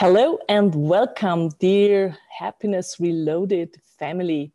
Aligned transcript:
Hello 0.00 0.38
and 0.48 0.72
welcome, 0.76 1.48
dear 1.58 2.16
Happiness 2.30 3.00
Reloaded 3.00 3.82
family. 3.98 4.52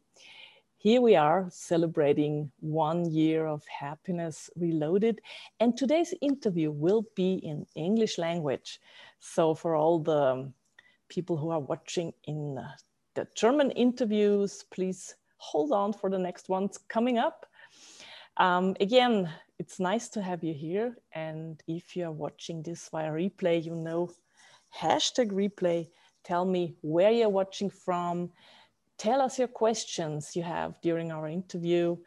Here 0.77 1.01
we 1.01 1.17
are 1.17 1.49
celebrating 1.51 2.49
one 2.61 3.11
year 3.11 3.47
of 3.47 3.61
Happiness 3.67 4.49
Reloaded, 4.55 5.19
and 5.59 5.75
today's 5.75 6.13
interview 6.21 6.71
will 6.71 7.03
be 7.13 7.33
in 7.43 7.65
English 7.75 8.17
language. 8.17 8.79
So, 9.19 9.53
for 9.53 9.75
all 9.75 9.99
the 9.99 10.49
people 11.09 11.35
who 11.35 11.49
are 11.49 11.59
watching 11.59 12.13
in 12.23 12.57
the 13.13 13.27
German 13.35 13.71
interviews, 13.71 14.63
please 14.71 15.13
hold 15.35 15.73
on 15.73 15.91
for 15.91 16.09
the 16.09 16.19
next 16.19 16.47
ones 16.47 16.79
coming 16.87 17.17
up. 17.17 17.45
Um, 18.37 18.77
again, 18.79 19.29
it's 19.59 19.77
nice 19.77 20.07
to 20.09 20.21
have 20.21 20.41
you 20.41 20.53
here. 20.53 20.95
And 21.11 21.61
if 21.67 21.97
you 21.97 22.05
are 22.05 22.13
watching 22.13 22.63
this 22.63 22.87
via 22.87 23.11
replay, 23.11 23.61
you 23.61 23.75
know 23.75 24.09
hashtag 24.79 25.31
replay. 25.31 25.87
Tell 26.23 26.45
me 26.45 26.75
where 26.81 27.11
you're 27.11 27.29
watching 27.29 27.69
from. 27.69 28.31
Tell 28.97 29.21
us 29.21 29.37
your 29.37 29.47
questions 29.47 30.35
you 30.35 30.43
have 30.43 30.79
during 30.81 31.11
our 31.11 31.27
interview 31.27 31.97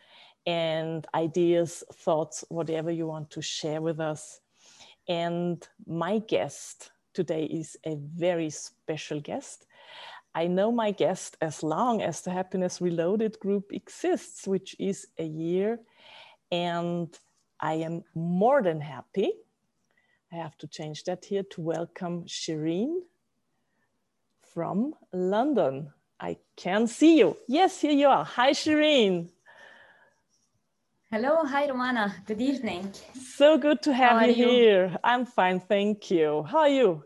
and 0.47 1.07
ideas, 1.15 1.83
thoughts, 1.93 2.45
whatever 2.49 2.91
you 2.91 3.07
want 3.07 3.31
to 3.31 3.43
share 3.43 3.81
with 3.81 4.01
us. 4.01 4.41
And 5.09 5.67
my 5.87 6.19
guest 6.19 6.91
today 7.15 7.45
is 7.45 7.77
a 7.85 7.97
very 7.97 8.51
special 8.51 9.21
guest. 9.21 9.67
I 10.35 10.47
know 10.47 10.71
my 10.71 10.91
guest 10.91 11.37
as 11.41 11.63
long 11.63 12.03
as 12.03 12.21
the 12.21 12.31
Happiness 12.31 12.81
Reloaded 12.81 13.39
group 13.41 13.73
exists, 13.73 14.47
which 14.47 14.77
is 14.79 15.07
a 15.19 15.25
year. 15.25 15.81
And 16.53 17.09
I 17.61 17.75
am 17.75 18.05
more 18.15 18.63
than 18.63 18.81
happy 18.81 19.33
I 20.33 20.37
have 20.37 20.59
to 20.59 20.67
change 20.67 21.05
that 21.05 21.25
here 21.25 21.45
to 21.51 21.61
welcome 21.61 22.25
Shireen 22.25 23.03
from 24.43 24.95
London. 25.13 25.93
I 26.19 26.39
can 26.57 26.87
see 26.87 27.19
you. 27.19 27.37
Yes, 27.47 27.81
here 27.81 27.93
you 27.93 28.09
are. 28.09 28.25
Hi, 28.25 28.51
Shireen. 28.51 29.29
Hello, 31.13 31.45
hi, 31.45 31.69
Romana. 31.69 32.13
Good 32.27 32.41
evening. 32.41 32.93
So 33.15 33.57
good 33.57 33.81
to 33.83 33.93
have 33.93 34.23
you, 34.23 34.35
you, 34.35 34.49
here. 34.49 34.97
I'm 35.05 35.25
fine, 35.25 35.61
thank 35.61 36.11
you. 36.11 36.43
How 36.43 36.59
are 36.59 36.69
you? 36.69 37.05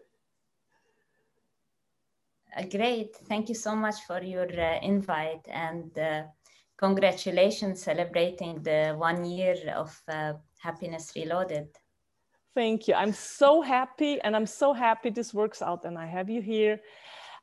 Uh, 2.56 2.62
great. 2.62 3.14
Thank 3.28 3.50
you 3.50 3.54
so 3.54 3.76
much 3.76 3.96
for 4.06 4.22
your 4.22 4.48
uh, 4.58 4.80
invite 4.80 5.46
and 5.48 5.96
uh, 5.98 6.22
congratulations 6.78 7.82
celebrating 7.82 8.62
the 8.62 8.94
one 8.96 9.24
year 9.26 9.56
of 9.76 9.94
uh, 10.08 10.32
Happiness 10.58 11.12
Reloaded. 11.14 11.68
Thank 12.54 12.88
you. 12.88 12.94
I'm 12.94 13.12
so 13.12 13.62
happy, 13.62 14.20
and 14.20 14.34
I'm 14.34 14.46
so 14.46 14.72
happy 14.72 15.10
this 15.10 15.32
works 15.32 15.62
out, 15.62 15.84
and 15.84 15.96
I 15.96 16.06
have 16.06 16.28
you 16.28 16.42
here. 16.42 16.80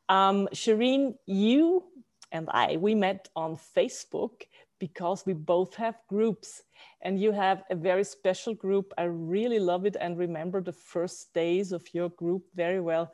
Um, 0.10 0.50
Shireen, 0.54 1.16
you 1.26 1.84
and 2.32 2.50
I, 2.52 2.76
we 2.78 2.94
met 2.94 3.30
on 3.36 3.56
Facebook 3.56 4.44
because 4.80 5.26
we 5.26 5.34
both 5.34 5.76
have 5.76 5.96
groups, 6.10 6.62
and 7.02 7.20
you 7.20 7.32
have 7.32 7.64
a 7.70 7.76
very 7.76 8.04
special 8.04 8.54
group. 8.54 8.94
I 8.98 9.04
really 9.04 9.60
love 9.60 9.86
it 9.86 9.96
and 10.00 10.18
remember 10.18 10.62
the 10.62 10.74
first 10.74 11.34
days 11.34 11.72
of 11.72 11.84
your 11.94 12.10
group 12.10 12.44
very 12.54 12.82
well. 12.82 13.12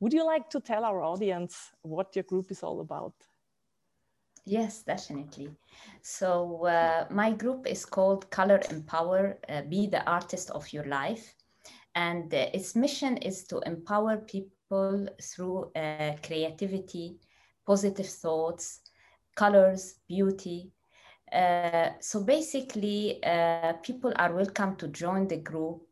Would 0.00 0.12
you 0.12 0.26
like 0.26 0.50
to 0.50 0.60
tell 0.60 0.84
our 0.84 1.02
audience 1.02 1.70
what 1.82 2.16
your 2.16 2.24
group 2.24 2.50
is 2.50 2.62
all 2.62 2.80
about? 2.80 3.14
Yes, 4.48 4.82
definitely. 4.82 5.50
So 6.00 6.64
uh, 6.66 7.04
my 7.10 7.32
group 7.32 7.66
is 7.66 7.84
called 7.84 8.30
Color 8.30 8.62
Empower, 8.70 9.38
uh, 9.46 9.62
Be 9.62 9.86
the 9.88 10.02
Artist 10.08 10.50
of 10.50 10.72
Your 10.72 10.84
Life. 10.84 11.34
And 11.94 12.32
uh, 12.32 12.46
its 12.54 12.74
mission 12.74 13.18
is 13.18 13.44
to 13.48 13.60
empower 13.66 14.16
people 14.16 15.06
through 15.20 15.70
uh, 15.76 16.14
creativity, 16.22 17.18
positive 17.66 18.06
thoughts, 18.08 18.80
colors, 19.36 19.96
beauty. 20.08 20.72
Uh, 21.30 21.90
so 22.00 22.24
basically, 22.24 23.22
uh, 23.24 23.74
people 23.82 24.14
are 24.16 24.34
welcome 24.34 24.76
to 24.76 24.88
join 24.88 25.28
the 25.28 25.36
group 25.36 25.82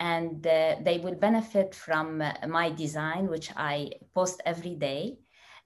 and 0.00 0.42
they 0.44 1.00
will 1.02 1.16
benefit 1.16 1.74
from 1.74 2.22
my 2.46 2.70
design, 2.70 3.28
which 3.28 3.50
I 3.56 3.90
post 4.14 4.40
every 4.46 4.76
day 4.76 5.18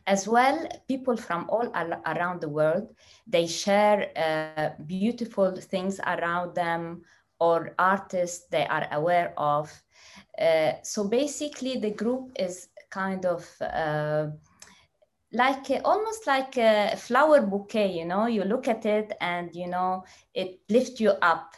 As 0.06 0.28
well, 0.28 0.66
people 0.88 1.16
from 1.16 1.46
all 1.48 1.70
al- 1.74 2.02
around 2.06 2.40
the 2.40 2.48
world, 2.48 2.88
they 3.26 3.46
share 3.46 4.10
uh, 4.16 4.70
beautiful 4.86 5.52
things 5.56 6.00
around 6.06 6.54
them 6.54 7.02
or 7.40 7.74
artists 7.78 8.46
they 8.50 8.66
are 8.66 8.86
aware 8.92 9.34
of 9.36 9.72
uh, 10.40 10.72
so 10.82 11.04
basically, 11.04 11.78
the 11.78 11.90
group 11.90 12.32
is 12.38 12.68
kind 12.90 13.26
of 13.26 13.46
uh, 13.60 14.28
like 15.32 15.70
almost 15.84 16.26
like 16.26 16.56
a 16.56 16.96
flower 16.96 17.42
bouquet. 17.42 17.92
You 17.92 18.06
know, 18.06 18.26
you 18.26 18.44
look 18.44 18.68
at 18.68 18.86
it 18.86 19.12
and 19.20 19.54
you 19.54 19.68
know 19.68 20.04
it 20.34 20.60
lifts 20.68 21.00
you 21.00 21.10
up. 21.22 21.54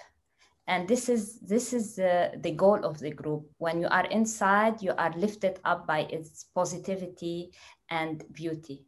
And 0.67 0.89
this 0.89 1.09
is 1.09 1.41
this 1.41 1.73
is 1.73 1.99
uh, 1.99 2.31
the 2.41 2.53
goal 2.53 2.85
of 2.85 2.99
the 2.99 3.11
group. 3.11 3.47
When 3.59 3.81
you 3.81 3.89
are 3.89 4.07
inside, 4.07 4.83
you 4.83 4.95
are 4.97 5.13
lifted 5.17 5.61
up 5.65 5.87
by 5.87 6.01
its 6.11 6.47
positivity 6.55 7.53
and 7.91 8.25
beauty. 8.33 8.87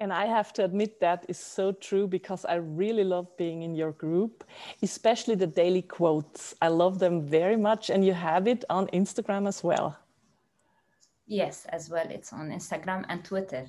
And 0.00 0.14
I 0.14 0.24
have 0.24 0.54
to 0.54 0.64
admit 0.64 0.98
that 1.00 1.26
is 1.28 1.38
so 1.38 1.72
true 1.72 2.06
because 2.08 2.46
I 2.46 2.54
really 2.54 3.04
love 3.04 3.36
being 3.36 3.62
in 3.62 3.74
your 3.74 3.92
group, 3.92 4.44
especially 4.82 5.34
the 5.34 5.46
daily 5.46 5.82
quotes. 5.82 6.54
I 6.62 6.68
love 6.68 6.98
them 6.98 7.20
very 7.20 7.56
much. 7.56 7.90
And 7.90 8.02
you 8.02 8.14
have 8.14 8.48
it 8.48 8.64
on 8.70 8.86
Instagram 8.88 9.46
as 9.46 9.62
well. 9.62 9.98
Yes, 11.26 11.66
as 11.68 11.90
well. 11.90 12.06
It's 12.08 12.32
on 12.32 12.48
Instagram 12.48 13.04
and 13.10 13.22
Twitter. 13.22 13.66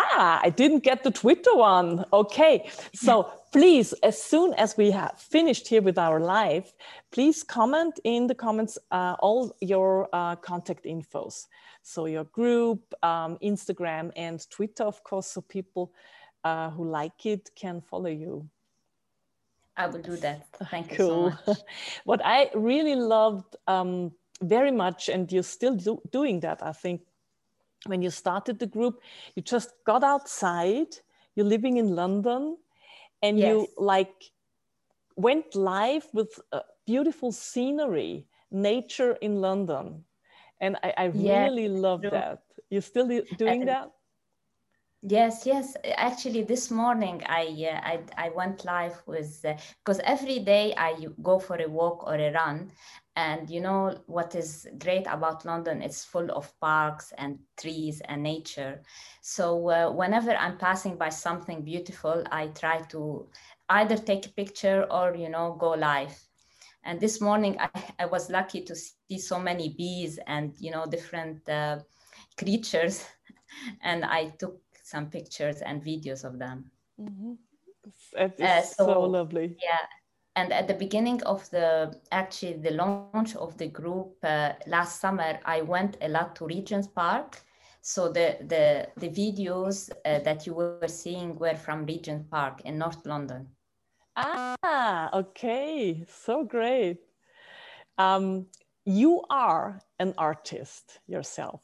Ah, 0.00 0.40
I 0.44 0.50
didn't 0.50 0.84
get 0.84 1.02
the 1.02 1.10
Twitter 1.10 1.54
one. 1.56 2.04
Okay. 2.12 2.70
So 2.94 3.32
please, 3.52 3.92
as 4.04 4.22
soon 4.22 4.54
as 4.54 4.76
we 4.76 4.92
have 4.92 5.18
finished 5.18 5.66
here 5.66 5.82
with 5.82 5.98
our 5.98 6.20
live, 6.20 6.72
please 7.10 7.42
comment 7.42 7.98
in 8.04 8.28
the 8.28 8.34
comments 8.34 8.78
uh, 8.92 9.16
all 9.18 9.56
your 9.60 10.08
uh, 10.12 10.36
contact 10.36 10.84
infos. 10.84 11.46
So 11.82 12.06
your 12.06 12.24
group, 12.24 12.80
um, 13.02 13.38
Instagram, 13.42 14.12
and 14.14 14.38
Twitter, 14.50 14.84
of 14.84 15.02
course, 15.02 15.26
so 15.26 15.40
people 15.40 15.92
uh, 16.44 16.70
who 16.70 16.84
like 16.88 17.26
it 17.26 17.50
can 17.56 17.80
follow 17.80 18.10
you. 18.10 18.48
I 19.76 19.86
will 19.88 20.02
do 20.02 20.16
that. 20.16 20.46
Thank 20.70 20.96
cool. 20.96 21.30
you 21.30 21.30
so 21.30 21.52
much. 21.52 21.58
what 22.04 22.20
I 22.24 22.50
really 22.54 22.94
loved 22.94 23.56
um, 23.66 24.12
very 24.42 24.70
much, 24.70 25.08
and 25.08 25.30
you're 25.32 25.42
still 25.42 25.74
do 25.74 26.00
doing 26.12 26.40
that, 26.40 26.62
I 26.62 26.72
think, 26.72 27.00
when 27.86 28.02
you 28.02 28.10
started 28.10 28.58
the 28.58 28.66
group, 28.66 29.00
you 29.34 29.42
just 29.42 29.72
got 29.84 30.02
outside, 30.02 30.96
you're 31.34 31.46
living 31.46 31.76
in 31.76 31.94
London, 31.94 32.56
and 33.22 33.38
yes. 33.38 33.48
you 33.48 33.68
like 33.76 34.32
went 35.16 35.54
live 35.54 36.06
with 36.12 36.40
beautiful 36.86 37.32
scenery, 37.32 38.26
nature 38.50 39.12
in 39.20 39.40
London. 39.40 40.04
And 40.60 40.76
i, 40.82 40.94
I 40.96 41.04
yeah, 41.14 41.44
really 41.44 41.68
love 41.68 42.00
true. 42.00 42.10
that. 42.10 42.42
You're 42.70 42.82
still 42.82 43.08
doing 43.36 43.66
that? 43.66 43.90
Yes 45.02 45.46
yes. 45.46 45.76
Actually 45.96 46.42
this 46.42 46.70
morning 46.70 47.22
i 47.26 47.44
uh, 47.70 47.80
I, 47.92 48.26
I 48.26 48.28
went 48.30 48.64
live 48.64 49.00
with 49.06 49.30
because 49.84 50.00
uh, 50.00 50.14
every 50.14 50.40
day 50.40 50.74
i 50.76 51.06
go 51.22 51.38
for 51.38 51.56
a 51.62 51.68
walk 51.68 52.04
or 52.06 52.16
a 52.16 52.32
run 52.32 52.72
and 53.18 53.50
you 53.50 53.60
know 53.60 53.98
what 54.06 54.36
is 54.36 54.68
great 54.78 55.06
about 55.08 55.44
london? 55.44 55.82
It's 55.82 56.04
full 56.04 56.30
of 56.30 56.52
parks 56.60 57.12
and 57.18 57.38
trees 57.60 58.00
and 58.08 58.22
nature. 58.22 58.80
So 59.22 59.46
uh, 59.70 59.90
whenever 59.90 60.32
i'm 60.36 60.56
passing 60.56 60.96
by 60.96 61.10
something 61.10 61.64
beautiful 61.64 62.22
i 62.30 62.46
try 62.62 62.78
to 62.94 63.26
either 63.70 63.98
take 63.98 64.26
a 64.26 64.36
picture 64.42 64.86
or 64.90 65.16
you 65.16 65.28
know 65.28 65.56
go 65.58 65.70
live. 65.70 66.16
And 66.84 67.00
this 67.00 67.20
morning 67.20 67.56
I, 67.58 67.68
I 67.98 68.06
was 68.06 68.30
lucky 68.30 68.62
to 68.62 68.74
see 68.76 69.18
so 69.18 69.38
many 69.40 69.74
bees 69.76 70.20
and 70.26 70.54
you 70.60 70.70
know 70.70 70.86
different 70.86 71.48
uh, 71.48 71.78
creatures. 72.36 73.04
And 73.82 74.04
i 74.04 74.28
took 74.38 74.60
some 74.84 75.06
pictures 75.10 75.62
and 75.62 75.82
videos 75.82 76.22
of 76.24 76.38
them. 76.38 76.70
Mm-hmm. 77.00 77.32
uh, 78.16 78.62
so, 78.62 78.86
so 78.86 79.00
lovely. 79.00 79.56
yeah 79.68 79.84
and 80.38 80.52
at 80.52 80.68
the 80.68 80.74
beginning 80.74 81.22
of 81.24 81.50
the 81.50 81.68
actually 82.12 82.54
the 82.66 82.70
launch 82.70 83.36
of 83.36 83.56
the 83.58 83.68
group 83.68 84.16
uh, 84.22 84.52
last 84.66 85.00
summer 85.00 85.38
i 85.44 85.60
went 85.60 85.96
a 86.00 86.08
lot 86.08 86.36
to 86.36 86.46
regent's 86.46 86.88
park 86.88 87.40
so 87.82 88.08
the 88.08 88.36
the 88.52 88.86
the 88.96 89.08
videos 89.08 89.90
uh, 89.90 90.18
that 90.26 90.46
you 90.46 90.54
were 90.54 90.88
seeing 90.88 91.38
were 91.38 91.56
from 91.56 91.86
regent 91.86 92.30
park 92.30 92.60
in 92.64 92.78
north 92.78 93.04
london 93.06 93.46
Ah, 94.16 95.10
okay. 95.12 96.04
So 96.08 96.44
great. 96.44 96.98
Um, 97.98 98.46
you 98.84 99.22
are 99.30 99.80
an 99.98 100.14
artist 100.18 100.98
yourself. 101.06 101.60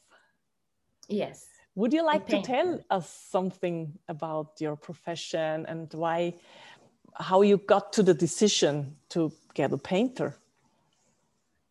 Yes. 1.08 1.46
Would 1.74 1.92
you 1.92 2.04
like 2.04 2.28
to 2.28 2.38
tell 2.38 2.78
us 2.90 3.10
something 3.10 3.98
about 4.08 4.60
your 4.60 4.76
profession 4.76 5.66
and 5.66 5.92
why, 5.92 6.34
how 7.14 7.42
you 7.42 7.58
got 7.58 7.92
to 7.94 8.02
the 8.02 8.14
decision 8.14 8.96
to 9.10 9.32
get 9.54 9.72
a 9.72 9.78
painter? 9.78 10.36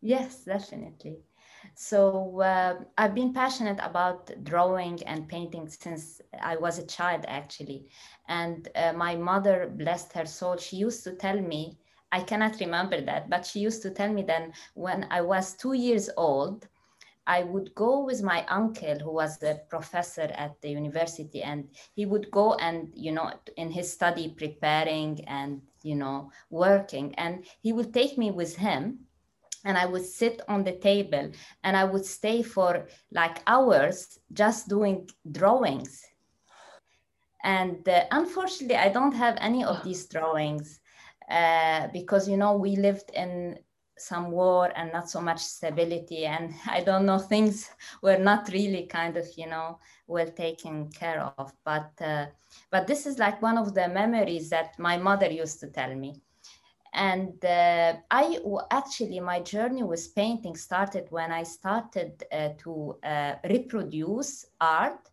Yes, 0.00 0.44
definitely. 0.44 1.18
So 1.74 2.40
uh, 2.40 2.74
I've 2.98 3.14
been 3.14 3.32
passionate 3.32 3.78
about 3.82 4.30
drawing 4.44 5.02
and 5.04 5.28
painting 5.28 5.68
since 5.68 6.20
I 6.40 6.56
was 6.56 6.78
a 6.78 6.86
child, 6.86 7.24
actually. 7.26 7.88
And 8.28 8.68
uh, 8.76 8.92
my 8.92 9.16
mother, 9.16 9.72
blessed 9.74 10.12
her 10.12 10.26
soul, 10.26 10.56
she 10.56 10.76
used 10.76 11.04
to 11.04 11.12
tell 11.12 11.40
me, 11.40 11.78
I 12.12 12.20
cannot 12.20 12.60
remember 12.60 13.00
that, 13.00 13.28
but 13.28 13.44
she 13.44 13.60
used 13.60 13.82
to 13.82 13.90
tell 13.90 14.12
me 14.12 14.22
then 14.22 14.52
when 14.74 15.06
I 15.10 15.20
was 15.20 15.54
two 15.54 15.72
years 15.72 16.10
old, 16.16 16.68
I 17.26 17.42
would 17.44 17.74
go 17.74 18.04
with 18.04 18.22
my 18.22 18.44
uncle, 18.46 18.98
who 18.98 19.12
was 19.12 19.42
a 19.42 19.60
professor 19.68 20.30
at 20.34 20.60
the 20.60 20.70
university, 20.70 21.42
and 21.42 21.68
he 21.94 22.06
would 22.06 22.30
go 22.30 22.54
and, 22.54 22.90
you 22.94 23.12
know, 23.12 23.32
in 23.56 23.70
his 23.70 23.90
study, 23.92 24.34
preparing 24.36 25.24
and, 25.26 25.62
you 25.82 25.94
know, 25.94 26.30
working. 26.50 27.14
And 27.16 27.44
he 27.62 27.72
would 27.72 27.94
take 27.94 28.18
me 28.18 28.30
with 28.30 28.56
him 28.56 29.06
and 29.64 29.78
I 29.78 29.86
would 29.86 30.04
sit 30.04 30.42
on 30.48 30.62
the 30.62 30.72
table 30.72 31.30
and 31.62 31.76
I 31.76 31.84
would 31.84 32.04
stay 32.04 32.42
for 32.42 32.86
like 33.10 33.42
hours 33.46 34.18
just 34.32 34.68
doing 34.68 35.08
drawings. 35.30 36.04
And 37.42 37.86
uh, 37.88 38.04
unfortunately, 38.10 38.76
I 38.76 38.88
don't 38.88 39.14
have 39.14 39.36
any 39.40 39.64
of 39.64 39.82
these 39.84 40.06
drawings 40.06 40.80
uh, 41.30 41.88
because, 41.92 42.28
you 42.28 42.36
know, 42.36 42.56
we 42.56 42.76
lived 42.76 43.10
in 43.14 43.58
some 43.96 44.30
war 44.30 44.72
and 44.76 44.92
not 44.92 45.08
so 45.08 45.20
much 45.20 45.40
stability. 45.40 46.26
And 46.26 46.54
I 46.66 46.80
don't 46.80 47.06
know, 47.06 47.18
things 47.18 47.70
were 48.02 48.18
not 48.18 48.48
really 48.52 48.86
kind 48.86 49.16
of, 49.16 49.26
you 49.36 49.46
know, 49.48 49.78
well 50.06 50.30
taken 50.30 50.90
care 50.90 51.20
of. 51.20 51.52
But, 51.64 51.90
uh, 52.00 52.26
but 52.70 52.86
this 52.86 53.06
is 53.06 53.18
like 53.18 53.40
one 53.42 53.58
of 53.58 53.74
the 53.74 53.88
memories 53.88 54.50
that 54.50 54.78
my 54.78 54.96
mother 54.96 55.30
used 55.30 55.60
to 55.60 55.68
tell 55.68 55.94
me 55.94 56.20
and 56.94 57.44
uh, 57.44 57.94
I 58.10 58.38
actually, 58.70 59.18
my 59.18 59.40
journey 59.40 59.82
with 59.82 60.14
painting 60.14 60.56
started 60.56 61.08
when 61.10 61.32
I 61.32 61.42
started 61.42 62.22
uh, 62.32 62.50
to 62.58 62.96
uh, 63.04 63.34
reproduce 63.50 64.46
art 64.60 65.10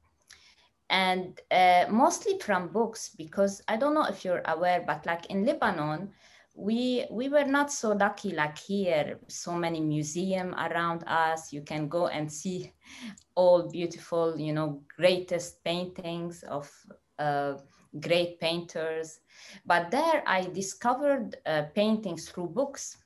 and 0.91 1.39
uh, 1.49 1.85
mostly 1.89 2.37
from 2.39 2.67
books 2.67 3.09
because 3.17 3.63
I 3.67 3.77
don't 3.77 3.95
know 3.95 4.05
if 4.05 4.23
you're 4.23 4.43
aware, 4.45 4.83
but 4.85 5.05
like 5.07 5.25
in 5.27 5.43
Lebanon, 5.43 6.11
we 6.61 7.05
we 7.09 7.27
were 7.27 7.49
not 7.57 7.71
so 7.71 7.89
lucky 7.91 8.31
like 8.31 8.57
here 8.57 9.19
so 9.27 9.53
many 9.53 9.81
museum 9.81 10.53
around 10.55 11.03
us 11.07 11.51
you 11.51 11.61
can 11.61 11.87
go 11.87 12.07
and 12.07 12.31
see 12.31 12.71
all 13.35 13.69
beautiful 13.69 14.37
you 14.37 14.53
know 14.53 14.83
greatest 14.95 15.63
paintings 15.63 16.43
of 16.43 16.69
uh, 17.21 17.53
great 17.99 18.39
painters. 18.39 19.19
But 19.65 19.91
there 19.91 20.23
I 20.25 20.41
discovered 20.43 21.37
uh, 21.45 21.63
paintings 21.75 22.29
through 22.29 22.47
books. 22.47 22.97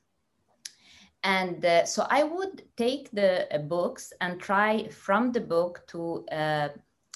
And 1.22 1.64
uh, 1.64 1.84
so 1.84 2.06
I 2.08 2.22
would 2.22 2.62
take 2.76 3.10
the 3.10 3.52
uh, 3.52 3.58
books 3.58 4.12
and 4.20 4.40
try 4.40 4.88
from 4.88 5.32
the 5.32 5.40
book 5.40 5.82
to 5.88 6.24
uh, 6.30 6.68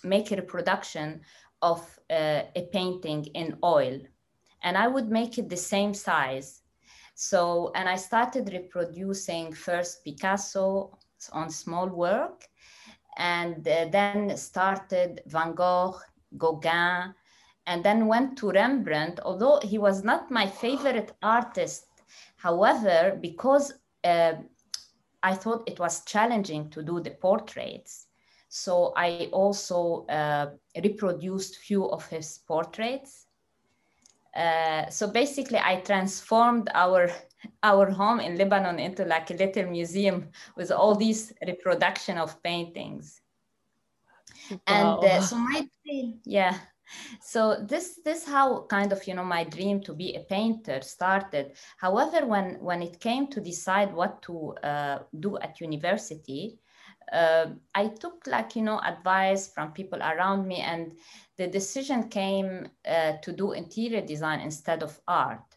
make 0.02 0.32
a 0.32 0.36
reproduction 0.36 1.20
of 1.62 1.80
uh, 2.10 2.42
a 2.56 2.68
painting 2.72 3.26
in 3.34 3.56
oil. 3.62 4.00
And 4.62 4.76
I 4.76 4.88
would 4.88 5.10
make 5.10 5.38
it 5.38 5.48
the 5.48 5.56
same 5.56 5.94
size. 5.94 6.62
So, 7.14 7.70
and 7.74 7.88
I 7.88 7.96
started 7.96 8.50
reproducing 8.52 9.52
first 9.52 10.04
Picasso 10.04 10.98
on 11.32 11.50
small 11.50 11.88
work, 11.88 12.46
and 13.18 13.66
uh, 13.68 13.86
then 13.90 14.36
started 14.36 15.22
Van 15.26 15.54
Gogh, 15.54 15.98
Gauguin, 16.38 17.14
and 17.66 17.84
then 17.84 18.06
went 18.06 18.38
to 18.38 18.50
Rembrandt, 18.50 19.20
although 19.20 19.60
he 19.62 19.78
was 19.78 20.02
not 20.02 20.30
my 20.30 20.46
favorite 20.46 21.12
artist. 21.22 21.86
However, 22.36 23.18
because 23.20 23.74
uh, 24.02 24.32
I 25.22 25.34
thought 25.34 25.68
it 25.68 25.78
was 25.78 26.04
challenging 26.04 26.70
to 26.70 26.82
do 26.82 27.00
the 27.00 27.10
portraits, 27.10 28.06
so 28.48 28.94
I 28.96 29.28
also 29.32 30.06
uh, 30.06 30.50
reproduced 30.82 31.56
few 31.56 31.84
of 31.90 32.06
his 32.06 32.38
portraits. 32.48 33.26
Uh, 34.34 34.88
so 34.88 35.10
basically, 35.10 35.58
I 35.58 35.80
transformed 35.80 36.70
our 36.74 37.10
our 37.62 37.90
home 37.90 38.20
in 38.20 38.36
Lebanon 38.36 38.78
into 38.78 39.04
like 39.04 39.30
a 39.30 39.34
little 39.34 39.66
museum 39.66 40.28
with 40.56 40.70
all 40.70 40.94
these 40.94 41.32
reproduction 41.46 42.18
of 42.18 42.42
paintings. 42.42 43.20
Wow. 44.50 44.58
And 44.66 45.04
uh, 45.04 45.20
so 45.20 45.36
my 45.36 45.66
yeah, 46.24 46.58
so 47.20 47.64
this 47.68 48.00
this 48.04 48.24
how 48.24 48.62
kind 48.62 48.92
of 48.92 49.06
you 49.06 49.14
know 49.14 49.24
my 49.24 49.44
dream 49.44 49.80
to 49.82 49.94
be 49.94 50.14
a 50.14 50.20
painter 50.20 50.80
started 50.82 51.52
however 51.78 52.26
when 52.26 52.58
when 52.60 52.82
it 52.82 53.00
came 53.00 53.28
to 53.28 53.40
decide 53.40 53.92
what 53.92 54.22
to 54.22 54.54
uh, 54.62 54.98
do 55.18 55.38
at 55.38 55.60
university 55.60 56.58
uh, 57.12 57.46
i 57.74 57.86
took 57.88 58.26
like 58.26 58.56
you 58.56 58.62
know 58.62 58.80
advice 58.80 59.48
from 59.48 59.72
people 59.72 59.98
around 60.00 60.46
me 60.46 60.60
and 60.60 60.92
the 61.36 61.46
decision 61.46 62.08
came 62.08 62.68
uh, 62.86 63.12
to 63.22 63.32
do 63.32 63.52
interior 63.52 64.02
design 64.02 64.40
instead 64.40 64.82
of 64.82 65.00
art. 65.08 65.56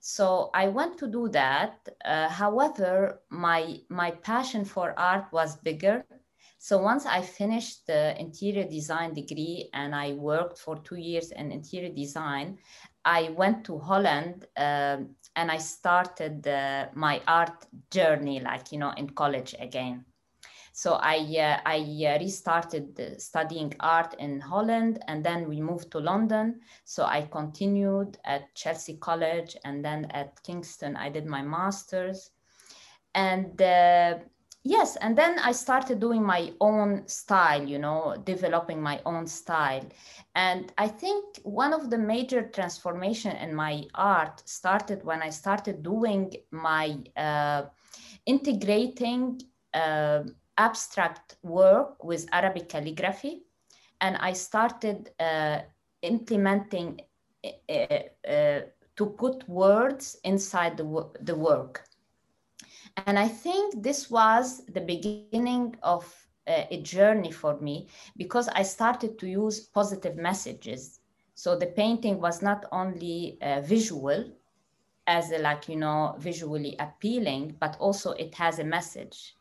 So 0.00 0.50
i 0.54 0.68
went 0.68 0.98
to 0.98 1.06
do 1.06 1.28
that. 1.30 1.88
Uh, 2.04 2.28
however 2.28 3.22
my 3.30 3.78
my 3.88 4.10
passion 4.10 4.64
for 4.64 4.94
art 4.98 5.26
was 5.32 5.56
bigger. 5.56 6.04
So 6.58 6.78
once 6.78 7.06
I 7.06 7.22
finished 7.22 7.88
the 7.88 8.14
interior 8.20 8.64
design 8.68 9.14
degree 9.14 9.68
and 9.74 9.96
I 9.96 10.12
worked 10.12 10.58
for 10.58 10.76
two 10.78 10.94
years 10.94 11.32
in 11.32 11.50
interior 11.50 11.92
design, 11.92 12.58
I 13.04 13.30
went 13.30 13.64
to 13.64 13.80
Holland 13.80 14.46
um, 14.56 15.16
and 15.34 15.50
I 15.50 15.58
started 15.58 16.46
uh, 16.46 16.86
my 16.94 17.20
art 17.26 17.66
journey, 17.90 18.38
like, 18.38 18.70
you 18.70 18.78
know, 18.78 18.92
in 18.96 19.10
college 19.10 19.56
again. 19.58 20.04
So 20.72 20.94
I, 20.94 21.18
uh, 21.18 21.60
I 21.66 21.78
uh, 21.78 22.18
restarted 22.18 23.20
studying 23.20 23.74
art 23.80 24.14
in 24.18 24.40
Holland 24.40 25.02
and 25.06 25.24
then 25.24 25.48
we 25.48 25.60
moved 25.60 25.90
to 25.92 25.98
London. 25.98 26.60
So 26.84 27.04
I 27.04 27.22
continued 27.22 28.18
at 28.24 28.54
Chelsea 28.54 28.96
College 28.96 29.56
and 29.64 29.84
then 29.84 30.06
at 30.12 30.42
Kingston, 30.42 30.96
I 30.96 31.10
did 31.10 31.26
my 31.26 31.42
master's. 31.42 32.30
And 33.14 33.60
uh, 33.60 34.18
yes 34.64 34.96
and 34.96 35.18
then 35.18 35.38
i 35.40 35.50
started 35.50 35.98
doing 35.98 36.22
my 36.22 36.52
own 36.60 37.02
style 37.06 37.62
you 37.66 37.78
know 37.78 38.14
developing 38.24 38.80
my 38.80 39.00
own 39.04 39.26
style 39.26 39.84
and 40.36 40.72
i 40.78 40.86
think 40.86 41.40
one 41.42 41.72
of 41.72 41.90
the 41.90 41.98
major 41.98 42.48
transformation 42.48 43.34
in 43.36 43.52
my 43.54 43.82
art 43.94 44.40
started 44.44 45.04
when 45.04 45.20
i 45.20 45.28
started 45.28 45.82
doing 45.82 46.32
my 46.52 46.96
uh, 47.16 47.62
integrating 48.26 49.40
uh, 49.74 50.22
abstract 50.58 51.36
work 51.42 52.02
with 52.04 52.26
arabic 52.32 52.68
calligraphy 52.68 53.42
and 54.00 54.16
i 54.18 54.32
started 54.32 55.10
uh, 55.20 55.58
implementing 56.02 57.00
uh, 57.44 57.86
uh, 58.28 58.60
to 58.96 59.06
put 59.06 59.48
words 59.48 60.18
inside 60.24 60.76
the, 60.76 61.06
the 61.20 61.34
work 61.34 61.84
and 62.96 63.18
I 63.18 63.28
think 63.28 63.82
this 63.82 64.10
was 64.10 64.64
the 64.66 64.80
beginning 64.80 65.54
of 65.82 66.04
uh, 66.24 66.42
a 66.46 66.58
journey 66.58 67.30
for 67.30 67.38
me 67.38 67.88
because 67.98 68.30
I 68.34 68.62
started 68.62 69.18
to 69.18 69.28
use 69.28 69.60
positive 69.60 70.16
messages. 70.16 71.00
So 71.34 71.56
the 71.56 71.66
painting 71.66 72.20
was 72.20 72.42
not 72.42 72.66
only 72.72 73.38
uh, 73.40 73.60
visual, 73.60 74.24
as 75.06 75.30
a, 75.32 75.38
like 75.38 75.68
you 75.68 75.76
know 75.76 76.14
visually 76.18 76.76
appealing, 76.78 77.56
but 77.60 77.76
also 77.78 78.12
it 78.12 78.34
has 78.36 78.58
a 78.58 78.64
message. 78.64 79.34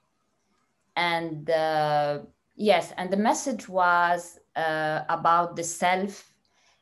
And 0.96 1.50
uh, 1.50 2.20
yes, 2.56 2.94
and 2.98 3.12
the 3.12 3.18
message 3.18 3.68
was 3.70 4.40
uh, 4.56 5.02
about 5.10 5.56
the 5.56 5.64
self 5.64 6.34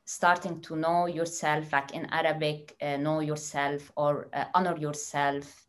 starting 0.05 0.61
to 0.61 0.75
know 0.75 1.05
yourself, 1.05 1.71
like 1.71 1.93
in 1.93 2.05
Arabic, 2.07 2.75
uh, 2.81 2.97
know 2.97 3.19
yourself 3.19 3.91
or 3.95 4.27
uh, 4.33 4.45
honor 4.55 4.75
yourself 4.77 5.67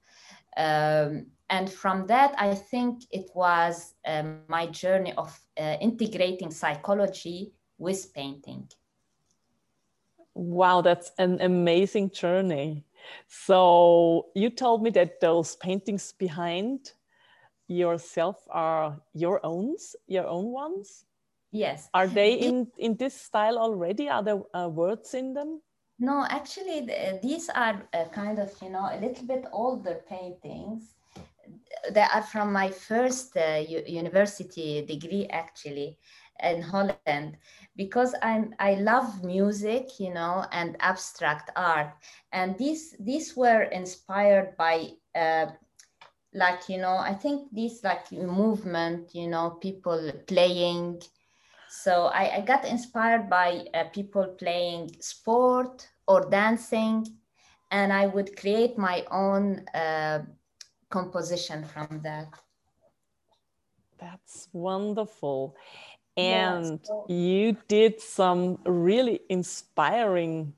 um, 0.56 1.26
and 1.48 1.70
from 1.70 2.06
that, 2.06 2.34
I 2.38 2.54
think 2.54 3.04
it 3.10 3.30
was 3.34 3.94
um, 4.06 4.42
my 4.48 4.66
journey 4.66 5.12
of 5.16 5.38
uh, 5.58 5.76
integrating 5.80 6.50
psychology 6.50 7.52
with 7.78 8.12
painting. 8.14 8.68
Wow, 10.34 10.80
that's 10.80 11.12
an 11.18 11.40
amazing 11.40 12.10
journey. 12.10 12.84
So 13.28 14.26
you 14.34 14.50
told 14.50 14.82
me 14.82 14.90
that 14.90 15.20
those 15.20 15.56
paintings 15.56 16.12
behind 16.12 16.92
yourself 17.70 18.46
are 18.50 19.00
your 19.14 19.40
own, 19.44 19.76
your 20.06 20.26
own 20.26 20.52
ones. 20.52 21.06
Yes. 21.52 21.88
Are 21.94 22.08
they 22.08 22.34
in 22.34 22.68
in 22.78 22.96
this 22.96 23.14
style 23.14 23.58
already? 23.58 24.08
Are 24.08 24.22
there 24.22 24.42
uh, 24.54 24.68
words 24.68 25.14
in 25.14 25.34
them? 25.34 25.62
No, 25.98 26.26
actually, 26.28 26.80
the, 26.86 27.18
these 27.22 27.48
are 27.50 27.86
uh, 27.92 28.04
kind 28.12 28.38
of, 28.38 28.50
you 28.62 28.70
know, 28.70 28.88
a 28.92 28.98
little 29.00 29.26
bit 29.26 29.46
older 29.52 30.00
paintings. 30.08 30.94
they 31.92 32.06
are 32.14 32.22
from 32.22 32.52
my 32.52 32.70
first 32.70 33.36
uh, 33.36 33.62
university 33.86 34.84
degree 34.86 35.26
actually 35.30 35.98
in 36.42 36.62
Holland 36.62 37.36
because 37.76 38.14
I'm 38.22 38.54
I 38.58 38.74
love 38.74 39.24
music, 39.24 39.98
you 39.98 40.12
know, 40.12 40.44
and 40.52 40.76
abstract 40.80 41.50
art, 41.56 41.92
and 42.32 42.56
these 42.58 42.96
these 42.98 43.36
were 43.36 43.62
inspired 43.62 44.56
by 44.56 44.88
uh, 45.14 45.46
like 46.34 46.68
you 46.68 46.78
know 46.78 46.96
I 46.96 47.14
think 47.14 47.48
this 47.52 47.82
like 47.82 48.10
movement, 48.12 49.14
you 49.14 49.28
know, 49.28 49.50
people 49.60 50.12
playing. 50.26 51.02
So 51.68 52.06
I, 52.06 52.38
I 52.38 52.40
got 52.40 52.64
inspired 52.64 53.30
by 53.30 53.66
uh, 53.74 53.84
people 53.92 54.26
playing 54.38 54.90
sport 55.00 55.88
or 56.06 56.28
dancing, 56.28 57.06
and 57.70 57.92
I 57.92 58.06
would 58.06 58.36
create 58.36 58.76
my 58.76 59.04
own 59.10 59.64
uh, 59.74 60.20
composition 60.88 61.64
from 61.64 62.00
that. 62.02 62.28
That's 63.98 64.48
wonderful. 64.52 65.54
And 66.16 66.80
you 67.08 67.56
did 67.68 68.00
some 68.00 68.58
really 68.64 69.20
inspiring 69.28 70.54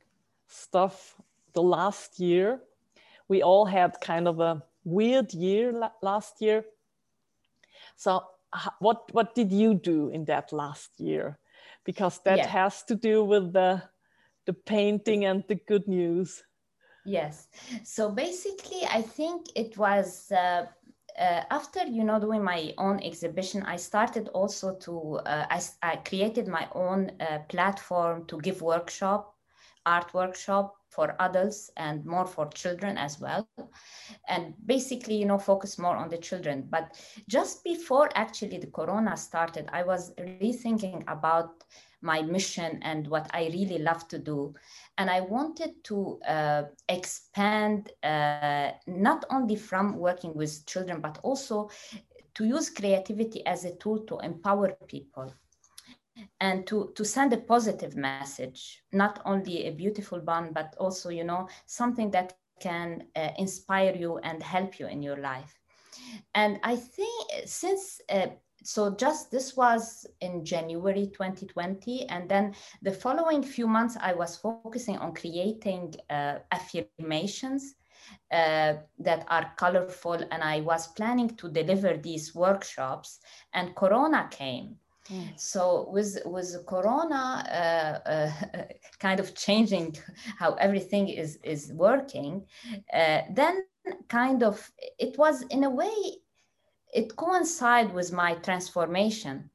stuff 0.49 1.17
the 1.53 1.63
last 1.63 2.19
year. 2.19 2.61
We 3.29 3.43
all 3.43 3.67
had 3.67 4.01
kind 4.01 4.27
of 4.27 4.41
a 4.41 4.63
weird 4.85 5.33
year 5.33 5.73
last 6.03 6.41
year. 6.41 6.65
So, 7.97 8.25
what, 8.79 9.13
what 9.13 9.35
did 9.35 9.53
you 9.53 9.75
do 9.75 10.11
in 10.11 10.25
that 10.27 10.53
last 10.53 10.91
year? 10.99 11.39
Because 11.85 12.21
that 12.25 12.39
yeah. 12.39 12.47
has 12.47 12.83
to 12.85 12.95
do 12.95 13.25
with 13.25 13.53
the, 13.53 13.83
the 14.47 14.53
painting 14.53 15.25
and 15.25 15.45
the 15.49 15.57
good 15.57 15.89
news. 15.89 16.43
Yes. 17.05 17.49
So 17.83 18.11
basically, 18.11 18.85
I 18.89 19.03
think 19.03 19.47
it 19.57 19.77
was 19.77 20.31
uh, 20.31 20.67
uh, 21.19 21.43
after 21.51 21.85
you 21.85 22.05
know 22.05 22.19
doing 22.19 22.43
my 22.43 22.73
own 22.79 23.01
exhibition 23.01 23.63
i 23.65 23.77
started 23.77 24.29
also 24.29 24.75
to 24.77 25.17
uh, 25.27 25.47
I, 25.51 25.61
I, 25.83 25.97
created 25.97 26.49
my 26.49 26.69
own 26.75 27.13
uh, 27.21 27.41
platform 27.49 28.25
to 28.27 28.41
give 28.41 28.63
workshop 28.63 29.35
art 29.85 30.15
workshop 30.15 30.75
for 30.95 31.17
adults 31.21 31.71
and 31.77 32.05
more 32.05 32.27
for 32.27 32.49
children 32.49 32.99
as 32.99 33.21
well. 33.21 33.49
And 34.29 34.55
basically 34.67 35.17
you 35.17 35.27
know 35.27 35.39
focus 35.39 35.79
more 35.79 35.97
on 35.97 36.09
the 36.09 36.19
children. 36.19 36.67
But 36.71 36.97
just 37.29 37.65
before 37.65 38.11
actually 38.15 38.59
the 38.59 38.67
corona 38.67 39.17
started 39.17 39.69
i 39.73 39.83
was 39.83 40.13
rethinking 40.19 41.05
about 41.07 41.65
my 42.03 42.21
mission 42.21 42.81
and 42.83 43.07
what 43.07 43.31
I 43.33 43.45
really 43.47 43.79
love 43.79 44.09
to 44.09 44.19
do. 44.19 44.55
And 44.99 45.09
I 45.09 45.21
wanted 45.21 45.85
to 45.85 46.19
uh, 46.29 46.65
expand 46.89 47.93
uh, 48.03 48.73
not 48.87 49.25
only 49.31 49.57
from 49.57 49.97
working 49.97 50.35
with 50.35 50.67
children, 50.67 51.01
but 51.01 51.19
also 51.23 51.71
to 52.35 52.45
use 52.45 52.71
creativity 52.71 53.47
as 53.47 53.65
a 53.65 53.77
tool 53.77 54.01
to 54.01 54.19
empower 54.19 54.73
people 54.89 55.33
and 56.41 56.67
to, 56.67 56.93
to 56.95 57.05
send 57.05 57.33
a 57.33 57.39
positive 57.39 57.97
message, 57.97 58.83
not 58.93 59.21
only 59.25 59.67
a 59.67 59.73
beautiful 59.73 60.21
bond, 60.21 60.55
but 60.55 60.75
also, 60.79 61.09
you 61.09 61.25
know, 61.25 61.49
something 61.67 62.11
that 62.11 62.35
can 62.61 63.05
uh, 63.17 63.31
inspire 63.39 63.95
you 63.95 64.19
and 64.19 64.43
help 64.43 64.79
you 64.79 64.87
in 64.87 65.03
your 65.03 65.17
life. 65.17 65.59
And 66.35 66.61
I 66.63 66.77
think 66.77 67.31
since 67.47 68.01
uh, 68.09 68.27
so 68.65 68.95
just 68.95 69.31
this 69.31 69.57
was 69.57 70.07
in 70.21 70.45
January 70.45 71.11
2020. 71.13 72.07
And 72.09 72.29
then 72.29 72.55
the 72.83 72.93
following 72.93 73.43
few 73.43 73.67
months, 73.67 73.97
I 74.01 74.13
was 74.13 74.37
focusing 74.37 74.99
on 74.99 75.15
creating 75.15 75.95
uh, 76.11 76.39
affirmations 76.51 77.75
uh, 78.31 78.75
that 78.99 79.25
are 79.29 79.53
colorful. 79.57 80.15
And 80.31 80.43
I 80.43 80.61
was 80.61 80.89
planning 80.89 81.31
to 81.37 81.49
deliver 81.49 81.97
these 81.97 82.35
workshops 82.35 83.21
and 83.53 83.75
Corona 83.75 84.29
came. 84.31 84.77
Mm. 85.11 85.39
So 85.39 85.89
with 85.91 86.19
with 86.25 86.65
Corona 86.67 88.01
uh, 88.07 88.09
uh, 88.09 88.65
kind 88.99 89.21
of 89.21 89.35
changing 89.35 89.97
how 90.39 90.55
everything 90.55 91.09
is 91.09 91.39
is 91.43 91.73
working, 91.75 92.47
uh, 92.93 93.23
then 93.31 93.65
kind 94.09 94.43
of 94.43 94.71
it 94.99 95.19
was 95.19 95.43
in 95.51 95.65
a 95.65 95.71
way 95.71 96.23
it 96.93 97.17
coincided 97.17 97.93
with 97.93 98.13
my 98.13 98.35
transformation 98.35 99.51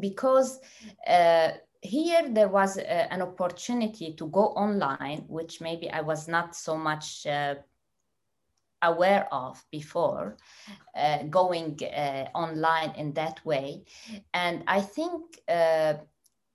because 0.00 0.60
uh, 1.06 1.50
here 1.82 2.28
there 2.30 2.48
was 2.48 2.78
a, 2.78 2.82
uh, 2.82 3.06
an 3.10 3.22
opportunity 3.22 4.14
to 4.14 4.26
go 4.28 4.46
online, 4.56 5.24
which 5.28 5.60
maybe 5.60 5.90
I 5.90 6.00
was 6.00 6.26
not 6.26 6.56
so 6.56 6.76
much 6.76 7.26
uh, 7.26 7.56
aware 8.84 9.26
of 9.32 9.62
before, 9.70 10.36
uh, 10.96 11.24
going 11.24 11.78
uh, 11.82 12.26
online 12.34 12.90
in 12.96 13.12
that 13.14 13.44
way. 13.44 13.84
And 14.32 14.64
I 14.66 14.80
think 14.80 15.22
uh, 15.48 15.94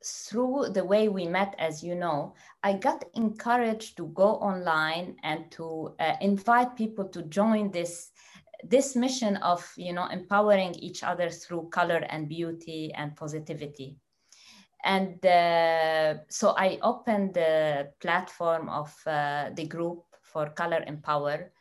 through 0.04 0.70
the 0.74 0.84
way 0.84 1.10
we 1.10 1.28
met, 1.28 1.56
as 1.60 1.84
you 1.84 1.96
know, 1.96 2.34
I 2.64 2.74
got 2.74 3.04
encouraged 3.16 3.98
to 3.98 4.08
go 4.08 4.36
online 4.36 5.18
and 5.24 5.52
to 5.52 5.96
invite 6.22 6.76
people 6.76 7.06
to 7.10 7.24
join 7.24 7.72
this 7.72 8.12
this 8.64 8.96
mission 8.96 9.38
of 9.38 9.66
you 9.78 9.94
know 9.94 10.08
empowering 10.08 10.74
each 10.76 11.04
other 11.04 11.30
through 11.30 11.70
color 11.70 12.06
and 12.10 12.28
beauty 12.28 12.92
and 12.96 13.16
positivity 13.16 13.98
and 14.84 15.26
uh, 15.26 16.16
so 16.30 16.54
i 16.58 16.78
opened 16.82 17.34
the 17.34 17.90
platform 18.02 18.70
of 18.70 18.94
uh, 19.08 19.50
the 19.56 19.66
group 19.66 20.04
for 20.22 20.50
color 20.50 20.84
empower 20.88 21.52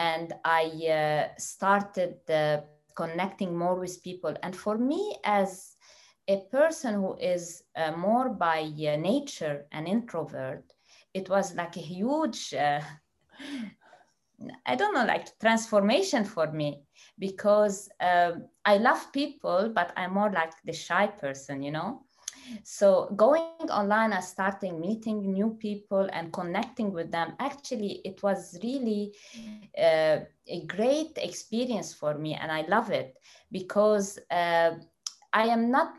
and 0.00 0.32
i 0.44 0.64
uh, 1.00 1.28
started 1.38 2.16
uh, 2.30 2.60
connecting 2.96 3.56
more 3.56 3.76
with 3.78 4.02
people 4.02 4.34
and 4.42 4.56
for 4.56 4.76
me 4.78 5.02
as 5.24 5.76
a 6.28 6.38
person 6.50 6.94
who 6.94 7.16
is 7.18 7.62
uh, 7.76 7.92
more 7.92 8.28
by 8.30 8.60
uh, 8.60 8.96
nature 8.96 9.66
an 9.72 9.86
introvert 9.86 10.64
it 11.14 11.28
was 11.28 11.54
like 11.54 11.76
a 11.76 11.86
huge 11.94 12.54
I 14.66 14.74
don't 14.74 14.94
know, 14.94 15.04
like 15.04 15.38
transformation 15.38 16.24
for 16.24 16.50
me 16.50 16.82
because 17.18 17.90
um, 18.00 18.46
I 18.64 18.78
love 18.78 19.12
people, 19.12 19.72
but 19.74 19.92
I'm 19.96 20.14
more 20.14 20.32
like 20.32 20.52
the 20.64 20.72
shy 20.72 21.08
person, 21.08 21.62
you 21.62 21.72
know? 21.72 22.04
So 22.62 23.10
going 23.16 23.46
online 23.48 24.12
and 24.12 24.24
starting 24.24 24.80
meeting 24.80 25.32
new 25.32 25.50
people 25.58 26.08
and 26.12 26.32
connecting 26.32 26.92
with 26.92 27.10
them, 27.10 27.34
actually, 27.38 28.00
it 28.04 28.22
was 28.22 28.58
really 28.62 29.12
uh, 29.78 30.18
a 30.48 30.66
great 30.66 31.12
experience 31.16 31.92
for 31.94 32.14
me. 32.14 32.34
And 32.34 32.50
I 32.50 32.62
love 32.62 32.90
it 32.90 33.16
because 33.50 34.18
uh, 34.30 34.70
I 35.32 35.44
am 35.48 35.70
not, 35.70 35.94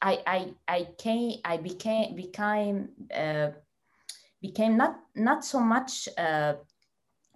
I, 0.00 0.18
I, 0.26 0.54
I 0.68 0.88
came, 0.98 1.40
I 1.44 1.56
became, 1.58 2.14
became, 2.14 2.88
uh, 3.14 3.48
became 4.40 4.76
not, 4.76 4.96
not 5.14 5.44
so 5.44 5.60
much 5.60 6.08
uh, 6.18 6.54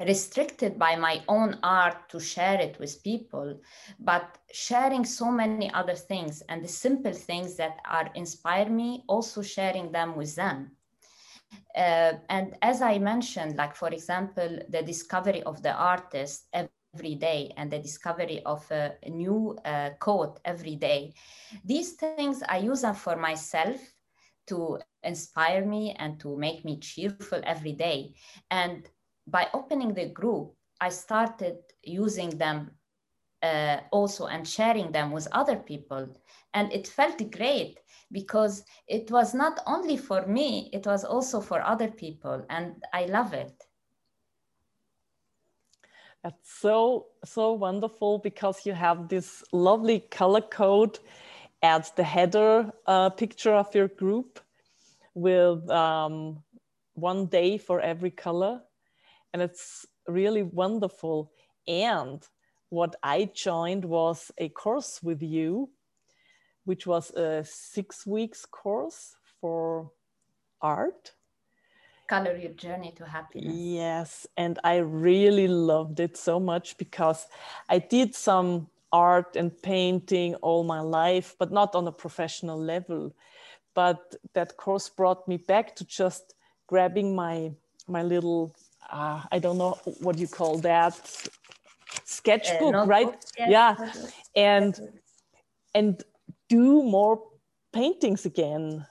restricted 0.01 0.79
by 0.79 0.97
my 0.97 1.23
own 1.29 1.59
art 1.63 2.09
to 2.09 2.19
share 2.19 2.61
it 2.61 2.79
with 2.81 3.03
people 3.05 3.61
but 4.01 4.39
sharing 4.53 5.05
so 5.05 5.31
many 5.31 5.73
other 5.73 5.95
things 5.95 6.43
and 6.49 6.65
the 6.65 6.69
simple 6.69 7.13
things 7.13 7.57
that 7.57 7.79
are 7.89 8.11
inspire 8.15 8.69
me 8.69 9.05
also 9.09 9.41
sharing 9.41 9.93
them 9.93 10.17
with 10.17 10.35
them. 10.35 10.73
Uh, 11.77 12.15
and 12.29 12.57
as 12.63 12.83
i 12.83 12.99
mentioned 12.99 13.57
like 13.57 13.77
for 13.77 13.89
example 13.89 14.59
the 14.69 14.83
discovery 14.83 15.43
of 15.45 15.63
the 15.63 15.73
artist 15.73 16.47
every 16.53 17.15
day 17.15 17.53
and 17.57 17.71
the 17.71 17.79
discovery 17.79 18.41
of 18.45 18.69
a, 18.71 18.93
new 19.09 19.57
uh, 19.65 19.91
quote 20.01 20.41
every 20.45 20.77
day. 20.77 21.13
These 21.65 21.93
things 21.93 22.43
i 22.49 22.59
use 22.59 22.83
them 22.83 22.95
for 22.95 23.17
myself 23.17 23.81
to 24.47 24.79
inspire 25.03 25.65
me 25.65 25.95
and 25.99 26.19
to 26.21 26.37
make 26.37 26.65
me 26.65 26.79
cheerful 26.79 27.41
every 27.45 27.73
day. 27.73 28.15
And 28.51 28.89
by 29.27 29.49
opening 29.55 29.95
the 29.95 30.07
group, 30.07 30.55
I 30.81 30.89
started 30.91 31.59
using 31.83 32.31
them 32.31 32.71
uh, 33.43 33.81
also 33.91 34.27
and 34.27 34.47
sharing 34.47 34.91
them 34.91 35.13
with 35.13 35.29
other 35.33 35.57
people. 35.57 36.09
And 36.55 36.73
it 36.73 36.87
felt 36.87 37.31
great 37.31 37.79
because 38.11 38.65
it 38.89 39.11
was 39.11 39.35
not 39.35 39.61
only 39.67 39.97
for 39.97 40.27
me, 40.27 40.71
it 40.73 40.87
was 40.87 41.05
also 41.05 41.41
for 41.41 41.63
other 41.63 41.89
people. 41.89 42.45
And 42.49 42.83
I 42.93 43.07
love 43.07 43.35
it. 43.35 43.53
That's 46.23 46.59
so, 46.59 47.07
so 47.25 47.53
wonderful 47.53 48.19
because 48.19 48.65
you 48.65 48.73
have 48.73 49.09
this 49.09 49.45
lovely 49.53 50.01
color 50.01 50.41
code 50.41 50.99
at 51.63 51.95
the 51.97 52.05
header 52.05 52.73
uh, 52.87 53.11
picture 53.11 53.55
of 53.55 53.75
your 53.75 53.89
group 53.89 54.41
with 55.15 55.69
um, 55.69 56.43
one 56.95 57.27
day 57.27 57.59
for 57.59 57.81
every 57.81 58.11
color 58.11 58.63
and 59.35 59.43
it's 59.43 59.85
really 60.07 60.45
wonderful. 60.45 61.33
And 61.67 62.23
what 62.71 62.95
I 63.03 63.31
joined 63.35 63.85
was 63.85 64.31
a 64.39 64.49
course 64.49 65.03
with 65.03 65.23
you, 65.23 65.71
which 66.65 66.87
was 66.87 67.11
a 67.11 67.45
six 67.45 68.07
weeks 68.07 68.47
course 68.47 69.17
for 69.41 69.91
art. 70.63 71.13
color 72.07 72.37
your 72.37 72.53
journey 72.53 72.93
to 72.97 73.05
happiness. 73.05 73.55
Yes, 73.57 74.27
and 74.37 74.59
I 74.63 74.77
really 74.77 75.49
loved 75.49 76.01
it 76.01 76.17
so 76.17 76.39
much 76.39 76.79
because 76.79 77.27
I 77.69 77.79
did 77.79 78.15
some 78.15 78.69
art 78.93 79.37
and 79.37 79.51
painting 79.63 80.37
all 80.37 80.63
my 80.65 80.81
life, 80.81 81.35
but 81.39 81.51
not 81.51 81.75
on 81.75 81.89
a 81.89 81.93
professional 81.93 82.61
level. 82.61 83.13
But 83.75 84.15
that 84.35 84.57
course 84.57 84.89
brought 84.89 85.27
me 85.27 85.39
back 85.39 85.75
to 85.77 85.85
just 85.85 86.35
grabbing 86.69 87.17
my 87.17 87.51
my 87.89 88.03
little 88.03 88.55
uh, 88.95 89.23
I 89.33 89.41
don't 89.41 89.59
know 89.59 89.77
what 90.01 90.19
you 90.19 90.29
call 90.29 90.59
that 90.59 90.95
sketchbook, 92.05 92.75
uh, 92.75 92.87
right? 92.87 93.09
Yes. 93.37 93.51
Yeah, 93.51 93.77
and 94.37 94.81
and 95.75 96.03
do 96.49 96.83
more 96.83 97.21
paintings 97.73 98.25
again. 98.25 98.87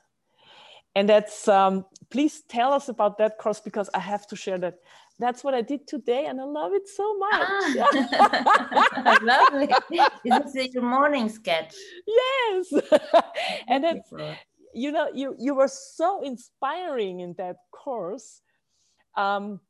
And 0.95 1.07
that's 1.07 1.47
um, 1.47 1.85
please 2.09 2.41
tell 2.49 2.73
us 2.73 2.89
about 2.89 3.17
that 3.19 3.37
course 3.37 3.61
because 3.61 3.89
I 3.93 3.99
have 3.99 4.27
to 4.27 4.35
share 4.35 4.57
that. 4.59 4.75
That's 5.19 5.43
what 5.43 5.53
I 5.53 5.61
did 5.61 5.87
today, 5.87 6.25
and 6.25 6.41
I 6.41 6.43
love 6.43 6.73
it 6.73 6.87
so 6.87 7.17
much. 7.17 7.31
Ah, 7.33 9.19
lovely. 9.21 9.73
Is 10.25 10.53
this 10.53 10.73
your 10.73 10.83
morning 10.83 11.29
sketch? 11.29 11.73
Yes, 12.05 12.73
and 13.67 13.85
it's 13.85 14.11
you 14.73 14.91
know 14.91 15.07
you 15.13 15.35
you 15.39 15.55
were 15.55 15.69
so 15.69 16.23
inspiring 16.23 17.21
in 17.21 17.35
that 17.37 17.55
course. 17.71 18.41
Um, 19.15 19.61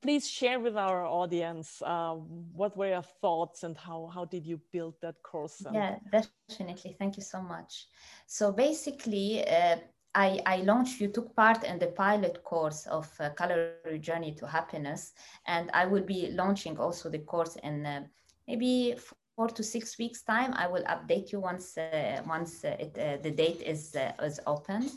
please 0.00 0.28
share 0.28 0.60
with 0.60 0.76
our 0.76 1.04
audience 1.04 1.82
uh, 1.84 2.14
what 2.52 2.76
were 2.76 2.88
your 2.88 3.02
thoughts 3.02 3.62
and 3.64 3.76
how, 3.76 4.10
how 4.12 4.24
did 4.24 4.46
you 4.46 4.60
build 4.72 4.94
that 5.02 5.16
course? 5.22 5.62
Yeah, 5.72 5.96
definitely. 6.10 6.96
Thank 6.98 7.16
you 7.16 7.22
so 7.22 7.40
much. 7.40 7.86
So 8.26 8.52
basically, 8.52 9.46
uh, 9.46 9.76
I, 10.14 10.40
I 10.46 10.56
launched, 10.58 11.00
you 11.00 11.08
took 11.08 11.34
part 11.36 11.64
in 11.64 11.78
the 11.78 11.88
pilot 11.88 12.42
course 12.42 12.86
of 12.86 13.10
uh, 13.20 13.30
Color 13.30 13.74
Journey 14.00 14.32
to 14.34 14.46
Happiness, 14.46 15.12
and 15.46 15.70
I 15.72 15.86
will 15.86 16.02
be 16.02 16.30
launching 16.32 16.78
also 16.78 17.08
the 17.08 17.20
course 17.20 17.56
in 17.62 17.84
uh, 17.84 18.04
maybe 18.46 18.96
four 19.38 19.48
to 19.48 19.62
six 19.62 19.96
weeks 19.98 20.22
time 20.22 20.52
i 20.56 20.66
will 20.66 20.82
update 20.94 21.30
you 21.30 21.38
once 21.38 21.78
uh, 21.78 22.20
once 22.26 22.64
uh, 22.64 22.76
it, 22.80 22.98
uh, 22.98 23.22
the 23.22 23.30
date 23.30 23.62
is 23.62 23.94
uh, 23.94 24.24
is 24.24 24.40
open. 24.46 24.90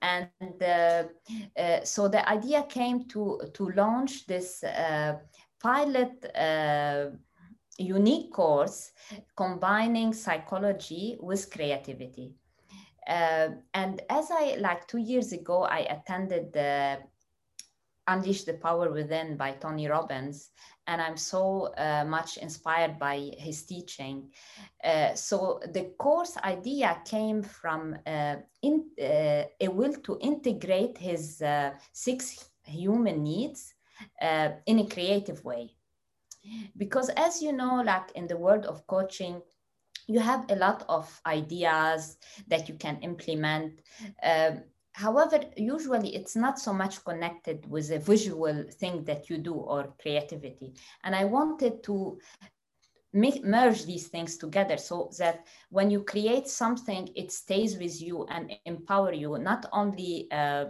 And 0.00 0.28
uh, 0.62 1.04
uh, 1.60 1.84
so 1.84 2.08
the 2.08 2.22
idea 2.26 2.62
came 2.62 3.06
to 3.08 3.22
to 3.52 3.68
launch 3.82 4.26
this 4.26 4.64
pilot 5.60 6.14
unique 7.78 8.32
course 8.32 8.92
combining 9.36 10.14
psychology 10.14 11.16
with 11.20 11.50
creativity. 11.50 12.34
And 13.06 14.00
as 14.08 14.30
i 14.30 14.56
like 14.58 14.86
two 14.86 15.02
years 15.12 15.32
ago 15.32 15.64
i 15.64 15.80
attended 15.96 16.52
the 16.52 16.98
unleash 18.08 18.44
the 18.44 18.54
power 18.54 18.90
within 18.90 19.36
by 19.36 19.52
tony 19.52 19.88
robbins 19.88 20.50
and 20.86 21.00
I'm 21.00 21.16
so 21.16 21.72
uh, 21.76 22.04
much 22.06 22.36
inspired 22.38 22.98
by 22.98 23.30
his 23.38 23.62
teaching. 23.64 24.30
Uh, 24.82 25.14
so 25.14 25.60
the 25.72 25.94
course 25.98 26.36
idea 26.38 27.00
came 27.04 27.42
from 27.42 27.96
uh, 28.06 28.36
in, 28.62 28.84
uh, 29.00 29.44
a 29.60 29.68
will 29.68 29.94
to 30.04 30.18
integrate 30.20 30.98
his 30.98 31.40
uh, 31.40 31.72
six 31.92 32.50
human 32.64 33.22
needs 33.22 33.74
uh, 34.20 34.50
in 34.66 34.80
a 34.80 34.86
creative 34.86 35.44
way. 35.44 35.76
Because 36.76 37.08
as 37.10 37.40
you 37.40 37.52
know, 37.52 37.82
like 37.84 38.10
in 38.16 38.26
the 38.26 38.36
world 38.36 38.66
of 38.66 38.86
coaching, 38.88 39.40
you 40.08 40.18
have 40.18 40.50
a 40.50 40.56
lot 40.56 40.84
of 40.88 41.20
ideas 41.26 42.16
that 42.48 42.68
you 42.68 42.74
can 42.74 42.98
implement. 43.02 43.80
Um, 44.22 44.64
However, 44.92 45.40
usually 45.56 46.14
it's 46.14 46.36
not 46.36 46.58
so 46.58 46.72
much 46.72 47.04
connected 47.04 47.68
with 47.70 47.90
a 47.90 47.98
visual 47.98 48.64
thing 48.70 49.04
that 49.04 49.30
you 49.30 49.38
do 49.38 49.54
or 49.54 49.94
creativity. 50.00 50.74
And 51.02 51.14
I 51.14 51.24
wanted 51.24 51.82
to 51.84 52.18
merge 53.12 53.84
these 53.84 54.08
things 54.08 54.36
together 54.36 54.76
so 54.76 55.10
that 55.18 55.46
when 55.70 55.90
you 55.90 56.02
create 56.02 56.46
something, 56.48 57.08
it 57.14 57.32
stays 57.32 57.78
with 57.78 58.00
you 58.00 58.26
and 58.30 58.52
empower 58.64 59.12
you, 59.12 59.38
not 59.38 59.66
only 59.72 60.28
uh, 60.30 60.66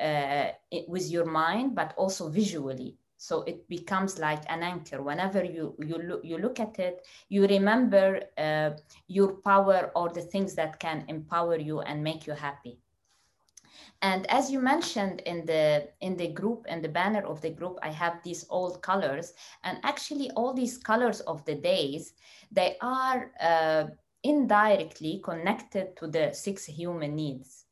uh, 0.00 0.48
with 0.88 1.10
your 1.10 1.24
mind, 1.24 1.74
but 1.74 1.94
also 1.96 2.28
visually. 2.28 2.96
So 3.16 3.42
it 3.42 3.68
becomes 3.68 4.18
like 4.18 4.42
an 4.48 4.62
anchor. 4.62 5.02
Whenever 5.02 5.44
you 5.44 5.74
you 5.78 5.98
look 5.98 6.24
you 6.24 6.38
look 6.38 6.58
at 6.58 6.78
it, 6.78 7.06
you 7.28 7.46
remember 7.46 8.22
uh, 8.38 8.70
your 9.08 9.34
power 9.44 9.90
or 9.94 10.08
the 10.08 10.22
things 10.22 10.54
that 10.54 10.80
can 10.80 11.04
empower 11.08 11.58
you 11.58 11.80
and 11.80 12.02
make 12.02 12.26
you 12.26 12.32
happy. 12.32 12.78
And 14.02 14.26
as 14.30 14.50
you 14.50 14.60
mentioned 14.60 15.20
in 15.26 15.44
the 15.44 15.88
in 16.00 16.16
the 16.16 16.28
group 16.28 16.66
and 16.68 16.82
the 16.82 16.88
banner 16.88 17.24
of 17.26 17.40
the 17.40 17.50
group, 17.50 17.78
I 17.82 17.90
have 17.90 18.22
these 18.22 18.46
old 18.48 18.82
colors, 18.82 19.34
and 19.62 19.78
actually 19.82 20.30
all 20.36 20.54
these 20.54 20.78
colors 20.78 21.20
of 21.20 21.44
the 21.44 21.54
days, 21.54 22.14
they 22.50 22.76
are 22.80 23.30
uh, 23.40 23.84
indirectly 24.22 25.20
connected 25.24 25.96
to 25.96 26.06
the 26.06 26.32
six 26.32 26.64
human 26.64 27.14
needs. 27.14 27.66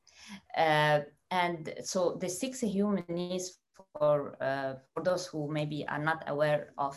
Uh, 0.56 1.00
and 1.30 1.74
so 1.82 2.16
the 2.20 2.28
six 2.28 2.60
human 2.60 3.04
needs 3.08 3.58
for 3.98 4.36
uh, 4.40 4.74
for 4.92 5.02
those 5.02 5.26
who 5.26 5.50
maybe 5.50 5.86
are 5.88 6.02
not 6.02 6.24
aware 6.26 6.72
of 6.78 6.94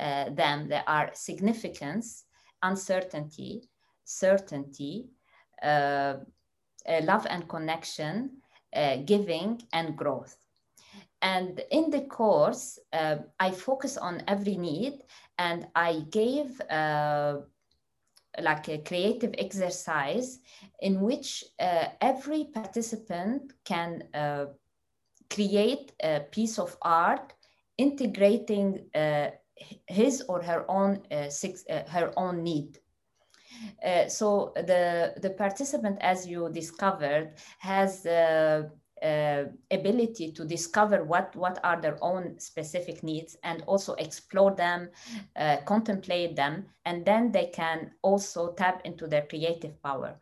uh, 0.00 0.30
them, 0.30 0.68
there 0.68 0.84
are 0.86 1.10
significance, 1.14 2.24
uncertainty, 2.62 3.68
certainty, 4.04 5.08
uh, 6.88 7.00
love 7.04 7.26
and 7.28 7.48
connection, 7.48 8.30
uh, 8.74 8.96
giving, 9.04 9.60
and 9.72 9.96
growth. 9.96 10.36
And 11.22 11.60
in 11.70 11.90
the 11.90 12.02
course, 12.02 12.78
uh, 12.92 13.16
I 13.40 13.50
focus 13.50 13.96
on 13.96 14.22
every 14.28 14.56
need 14.56 15.02
and 15.38 15.66
I 15.74 16.04
gave 16.10 16.60
uh, 16.70 17.38
like 18.40 18.68
a 18.68 18.78
creative 18.78 19.34
exercise 19.38 20.38
in 20.80 21.00
which 21.00 21.44
uh, 21.58 21.86
every 22.00 22.44
participant 22.44 23.52
can 23.64 24.04
create 25.30 25.92
a 26.02 26.20
piece 26.30 26.58
of 26.58 26.76
art 26.82 27.32
integrating 27.78 28.88
his 29.86 30.22
or 30.28 30.42
her 30.42 30.70
own 30.70 31.00
six, 31.30 31.64
her 31.68 32.12
own 32.16 32.42
need 32.42 32.78
uh, 33.84 34.08
so 34.08 34.52
the, 34.56 35.14
the 35.20 35.30
participant, 35.30 35.98
as 36.00 36.26
you 36.26 36.50
discovered, 36.52 37.34
has 37.58 38.02
the 38.02 38.70
uh, 39.02 39.44
ability 39.70 40.32
to 40.32 40.44
discover 40.44 41.04
what, 41.04 41.34
what 41.36 41.58
are 41.62 41.80
their 41.80 41.98
own 42.02 42.38
specific 42.38 43.02
needs 43.02 43.36
and 43.42 43.62
also 43.66 43.94
explore 43.94 44.54
them, 44.54 44.88
uh, 45.36 45.58
contemplate 45.66 46.34
them, 46.34 46.64
and 46.84 47.04
then 47.04 47.30
they 47.30 47.46
can 47.46 47.90
also 48.02 48.52
tap 48.52 48.80
into 48.84 49.06
their 49.06 49.26
creative 49.26 49.80
power. 49.82 50.16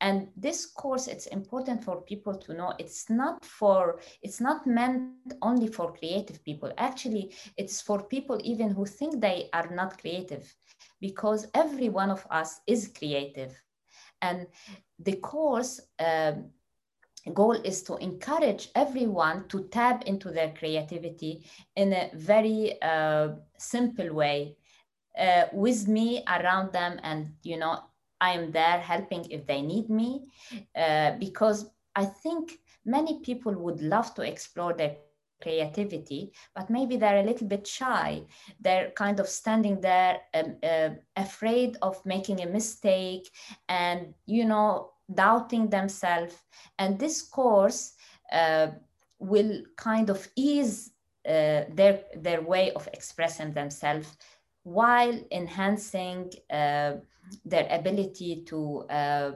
And 0.00 0.28
this 0.36 0.66
course, 0.66 1.06
it's 1.06 1.26
important 1.26 1.84
for 1.84 2.02
people 2.02 2.36
to 2.36 2.54
know 2.54 2.74
it's 2.78 3.10
not 3.10 3.44
for, 3.44 4.00
it's 4.22 4.40
not 4.40 4.66
meant 4.66 5.34
only 5.42 5.68
for 5.68 5.92
creative 5.92 6.42
people. 6.44 6.72
Actually, 6.78 7.34
it's 7.56 7.80
for 7.80 8.02
people 8.02 8.38
even 8.42 8.70
who 8.70 8.86
think 8.86 9.20
they 9.20 9.48
are 9.52 9.70
not 9.70 10.00
creative 10.00 10.54
because 11.00 11.46
every 11.54 11.88
one 11.88 12.10
of 12.10 12.26
us 12.30 12.60
is 12.66 12.92
creative. 12.96 13.52
And 14.22 14.46
the 14.98 15.16
course 15.16 15.80
um, 15.98 16.50
goal 17.32 17.52
is 17.52 17.82
to 17.84 17.96
encourage 17.96 18.68
everyone 18.74 19.48
to 19.48 19.68
tap 19.68 20.04
into 20.04 20.30
their 20.30 20.52
creativity 20.52 21.44
in 21.76 21.92
a 21.92 22.10
very 22.14 22.80
uh, 22.82 23.28
simple 23.56 24.12
way 24.12 24.56
uh, 25.18 25.44
with 25.52 25.88
me 25.88 26.22
around 26.28 26.72
them 26.72 26.98
and 27.02 27.32
you 27.42 27.56
know 27.56 27.80
i 28.20 28.30
am 28.32 28.50
there 28.52 28.80
helping 28.80 29.24
if 29.30 29.46
they 29.46 29.62
need 29.62 29.88
me 29.90 30.22
uh, 30.76 31.12
because 31.18 31.70
i 31.94 32.04
think 32.04 32.58
many 32.84 33.20
people 33.20 33.52
would 33.52 33.80
love 33.80 34.14
to 34.14 34.22
explore 34.22 34.72
their 34.74 34.96
creativity, 35.44 36.32
but 36.54 36.70
maybe 36.70 36.96
they're 36.96 37.20
a 37.20 37.28
little 37.30 37.46
bit 37.46 37.66
shy. 37.66 38.22
They're 38.60 38.90
kind 38.90 39.20
of 39.20 39.28
standing 39.28 39.80
there, 39.80 40.20
um, 40.32 40.56
uh, 40.62 40.90
afraid 41.16 41.76
of 41.82 42.04
making 42.04 42.40
a 42.40 42.46
mistake 42.46 43.30
and, 43.68 44.14
you 44.26 44.44
know, 44.44 44.90
doubting 45.12 45.68
themselves. 45.68 46.34
And 46.78 46.98
this 46.98 47.22
course 47.22 47.92
uh, 48.32 48.68
will 49.18 49.62
kind 49.76 50.10
of 50.10 50.26
ease 50.36 50.92
uh, 51.26 51.64
their, 51.78 52.00
their 52.16 52.42
way 52.42 52.72
of 52.72 52.88
expressing 52.92 53.52
themselves 53.52 54.16
while 54.62 55.14
enhancing 55.30 56.32
uh, 56.50 56.92
their 57.44 57.66
ability 57.70 58.44
to 58.46 58.84
uh, 58.90 59.32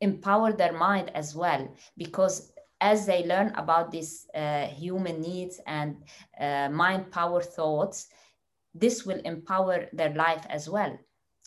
empower 0.00 0.52
their 0.52 0.72
mind 0.72 1.10
as 1.14 1.34
well 1.34 1.68
because 1.96 2.52
as 2.80 3.06
they 3.06 3.24
learn 3.24 3.52
about 3.54 3.90
these 3.90 4.26
uh, 4.34 4.66
human 4.66 5.20
needs 5.20 5.60
and 5.66 5.96
uh, 6.40 6.68
mind 6.68 7.10
power 7.12 7.40
thoughts, 7.40 8.08
this 8.74 9.06
will 9.06 9.20
empower 9.24 9.86
their 9.92 10.12
life 10.14 10.44
as 10.50 10.68
well. 10.68 10.98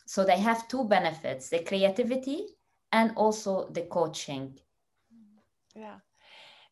So 0.05 0.23
they 0.23 0.37
have 0.37 0.67
two 0.67 0.85
benefits 0.85 1.49
the 1.49 1.59
creativity 1.59 2.45
and 2.91 3.11
also 3.15 3.67
the 3.71 3.81
coaching. 3.81 4.57
Yeah. 5.75 5.99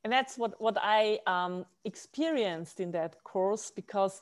and 0.04 0.12
that's 0.13 0.38
what 0.38 0.60
what 0.60 0.78
i 0.82 1.19
um, 1.28 1.65
experienced 1.86 2.80
in 2.80 2.91
that 2.91 3.23
course 3.23 3.71
because 3.71 4.21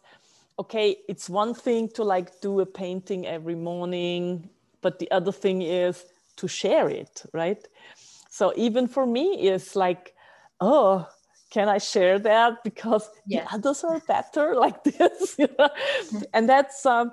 okay 0.60 0.98
it's 1.08 1.30
one 1.30 1.54
thing 1.54 1.90
to 1.90 2.04
like 2.04 2.40
do 2.42 2.60
a 2.60 2.66
painting 2.66 3.26
every 3.28 3.56
morning 3.56 4.50
but 4.82 5.00
the 5.00 5.10
other 5.12 5.32
thing 5.32 5.62
is 5.62 6.06
to 6.38 6.48
share 6.48 6.90
it 6.90 7.24
right? 7.34 7.68
So 8.30 8.54
even 8.56 8.88
for 8.88 9.06
me 9.06 9.48
it's 9.50 9.76
like 9.76 10.14
oh 10.60 11.08
can 11.52 11.68
i 11.68 11.78
share 11.78 12.18
that? 12.20 12.64
Because 12.64 13.10
the 13.28 13.54
others 13.54 13.84
are 13.84 14.00
better 14.08 14.56
like 14.66 14.84
this 14.84 15.36
you 15.38 15.48
know? 15.60 15.70
And 16.34 16.48
that's 16.48 16.86
um, 16.86 17.12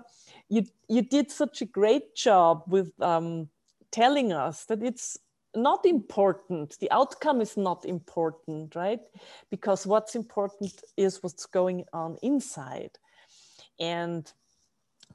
you 0.49 0.65
you 0.89 1.03
did 1.03 1.31
such 1.31 1.61
a 1.63 1.67
great 1.67 2.15
job 2.15 2.63
with 2.69 2.93
um, 3.03 3.49
telling 3.91 4.33
us 4.33 4.65
that 4.67 4.83
it's 4.83 5.19
not 5.57 5.85
important. 5.85 6.79
The 6.79 6.91
outcome 6.91 7.41
is 7.41 7.57
not 7.57 7.85
important 7.85 8.75
right? 8.77 9.01
Because 9.51 9.87
what's 9.87 10.15
important 10.15 10.83
is 10.97 11.23
what's 11.23 11.47
going 11.47 11.85
on 11.93 12.17
inside 12.23 12.99
and 13.79 14.33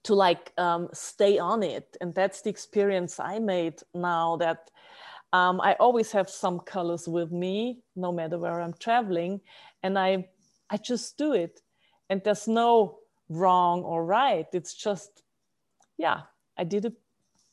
to 0.03 0.13
like 0.13 0.51
um, 0.57 0.89
stay 0.93 1.39
on 1.39 1.63
it 1.63 1.95
and 2.01 2.13
that's 2.13 2.41
the 2.41 2.49
experience 2.49 3.19
i 3.19 3.39
made 3.39 3.75
now 3.93 4.35
that 4.37 4.69
um, 5.31 5.61
i 5.61 5.73
always 5.79 6.11
have 6.11 6.29
some 6.29 6.59
colors 6.59 7.07
with 7.07 7.31
me 7.31 7.79
no 7.95 8.11
matter 8.11 8.37
where 8.37 8.61
i'm 8.61 8.73
traveling 8.79 9.39
and 9.81 9.97
i 9.97 10.27
i 10.69 10.77
just 10.77 11.17
do 11.17 11.33
it 11.33 11.61
and 12.09 12.21
there's 12.23 12.47
no 12.47 12.99
wrong 13.29 13.81
or 13.83 14.05
right 14.05 14.47
it's 14.53 14.73
just 14.73 15.23
yeah 15.97 16.21
i 16.57 16.63
did 16.63 16.85
a 16.85 16.93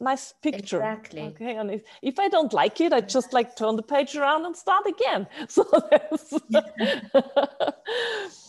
nice 0.01 0.35
picture. 0.42 0.79
Exactly. 0.79 1.23
Okay, 1.23 1.57
and 1.57 1.70
if, 1.70 1.83
if 2.03 2.18
I 2.18 2.29
don't 2.29 2.53
like 2.53 2.81
it, 2.81 2.92
I 2.92 3.01
just 3.01 3.33
like 3.33 3.55
turn 3.55 3.77
the 3.77 3.83
page 3.83 4.16
around 4.16 4.46
and 4.46 4.57
start 4.57 4.87
again. 4.87 5.27
So 5.49 5.64
that's 5.90 6.33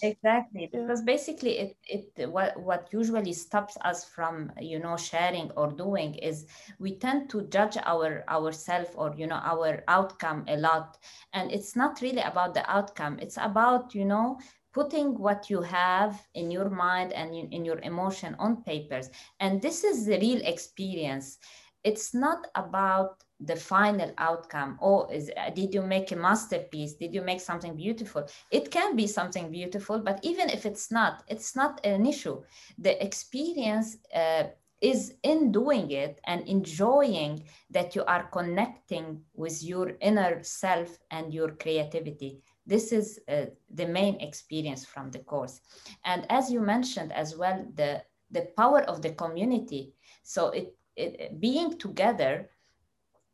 exactly 0.01 0.69
yeah. 0.73 0.81
because 0.81 1.01
basically 1.01 1.57
it 1.59 1.77
it 1.87 2.29
what 2.29 2.59
what 2.59 2.89
usually 2.91 3.33
stops 3.33 3.77
us 3.83 4.03
from 4.03 4.51
you 4.59 4.79
know 4.79 4.97
sharing 4.97 5.51
or 5.51 5.71
doing 5.71 6.15
is 6.15 6.45
we 6.79 6.97
tend 6.97 7.29
to 7.29 7.43
judge 7.47 7.77
our 7.85 8.23
ourself 8.29 8.89
or 8.95 9.13
you 9.17 9.27
know 9.27 9.41
our 9.43 9.83
outcome 9.87 10.43
a 10.47 10.57
lot, 10.57 10.97
and 11.33 11.51
it's 11.51 11.75
not 11.75 12.01
really 12.01 12.21
about 12.21 12.53
the 12.53 12.69
outcome. 12.71 13.17
It's 13.21 13.37
about 13.37 13.93
you 13.95 14.05
know 14.05 14.37
putting 14.73 15.17
what 15.19 15.49
you 15.49 15.61
have 15.61 16.21
in 16.33 16.49
your 16.51 16.69
mind 16.69 17.11
and 17.13 17.35
in, 17.35 17.49
in 17.51 17.65
your 17.65 17.79
emotion 17.79 18.35
on 18.39 18.63
papers. 18.63 19.09
And 19.39 19.61
this 19.61 19.83
is 19.83 20.05
the 20.05 20.17
real 20.19 20.41
experience. 20.45 21.37
It's 21.83 22.13
not 22.13 22.47
about 22.55 23.23
the 23.41 23.56
final 23.56 24.12
outcome 24.17 24.77
oh, 24.82 25.08
is 25.08 25.32
did 25.56 25.73
you 25.73 25.82
make 25.82 26.12
a 26.12 26.15
masterpiece 26.15 26.93
did 26.93 27.13
you 27.13 27.21
make 27.21 27.41
something 27.41 27.75
beautiful 27.75 28.27
it 28.51 28.71
can 28.71 28.95
be 28.95 29.08
something 29.08 29.49
beautiful 29.51 29.99
but 29.99 30.19
even 30.23 30.49
if 30.49 30.65
it's 30.65 30.91
not 30.91 31.23
it's 31.27 31.56
not 31.56 31.80
an 31.86 32.06
issue 32.06 32.41
the 32.77 33.04
experience 33.04 33.97
uh, 34.15 34.43
is 34.82 35.13
in 35.23 35.51
doing 35.51 35.91
it 35.91 36.19
and 36.25 36.47
enjoying 36.47 37.43
that 37.69 37.95
you 37.95 38.04
are 38.06 38.23
connecting 38.32 39.21
with 39.36 39.63
your 39.63 39.93
inner 40.01 40.41
self 40.41 40.97
and 41.12 41.34
your 41.34 41.51
creativity 41.51 42.41
this 42.65 42.91
is 42.91 43.19
uh, 43.27 43.45
the 43.73 43.88
main 43.88 44.19
experience 44.21 44.86
from 44.86 45.12
the 45.12 45.19
course. 45.19 45.62
And 46.06 46.25
as 46.30 46.51
you 46.51 46.62
mentioned 46.62 47.12
as 47.12 47.36
well, 47.36 47.65
the, 47.75 48.04
the 48.30 48.47
power 48.56 48.82
of 48.84 49.01
the 49.01 49.12
community. 49.12 49.93
So 50.23 50.49
it, 50.49 50.75
it 50.95 51.39
being 51.39 51.77
together 51.77 52.49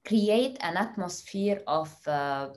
create 0.08 0.58
an 0.62 0.78
atmosphere 0.78 1.62
of 1.68 1.94
uh, 2.08 2.50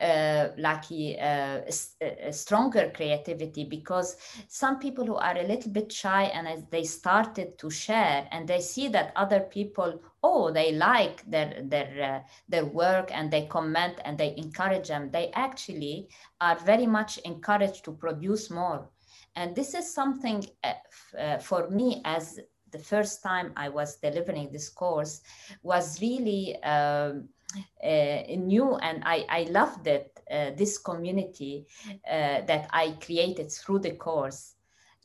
uh, 0.00 0.48
like 0.58 0.84
uh, 0.90 1.60
a, 2.02 2.28
a, 2.28 2.32
stronger 2.32 2.90
creativity 2.96 3.64
because 3.64 4.16
some 4.48 4.80
people 4.80 5.06
who 5.06 5.14
are 5.14 5.38
a 5.38 5.46
little 5.46 5.70
bit 5.70 5.92
shy 5.92 6.24
and 6.24 6.48
as 6.48 6.64
they 6.70 6.82
started 6.82 7.56
to 7.58 7.70
share 7.70 8.26
and 8.32 8.48
they 8.48 8.60
see 8.60 8.88
that 8.88 9.12
other 9.14 9.40
people 9.40 10.02
oh 10.24 10.50
they 10.50 10.72
like 10.72 11.22
their 11.30 11.62
their 11.62 12.02
uh, 12.02 12.28
their 12.48 12.64
work 12.64 13.10
and 13.12 13.30
they 13.30 13.46
comment 13.46 14.00
and 14.04 14.18
they 14.18 14.34
encourage 14.36 14.88
them 14.88 15.10
they 15.12 15.30
actually 15.34 16.08
are 16.40 16.58
very 16.58 16.86
much 16.86 17.18
encouraged 17.18 17.84
to 17.84 17.92
produce 17.92 18.50
more. 18.50 18.90
And 19.36 19.54
this 19.54 19.74
is 19.74 19.94
something 19.94 20.44
uh, 20.64 20.72
uh, 21.18 21.38
for 21.38 21.70
me 21.70 22.02
as 22.04 22.40
the 22.74 22.84
first 22.92 23.22
time 23.22 23.48
i 23.56 23.68
was 23.68 23.96
delivering 24.06 24.46
this 24.50 24.68
course 24.68 25.14
was 25.62 26.00
really 26.00 26.44
um, 26.62 27.28
uh, 27.82 28.22
new 28.36 28.76
and 28.76 29.02
I, 29.04 29.26
I 29.28 29.42
loved 29.50 29.86
it, 29.86 30.20
uh, 30.30 30.50
this 30.56 30.78
community 30.78 31.66
uh, 32.08 32.40
that 32.42 32.68
I 32.72 32.96
created 33.04 33.50
through 33.52 33.80
the 33.80 33.92
course. 33.92 34.54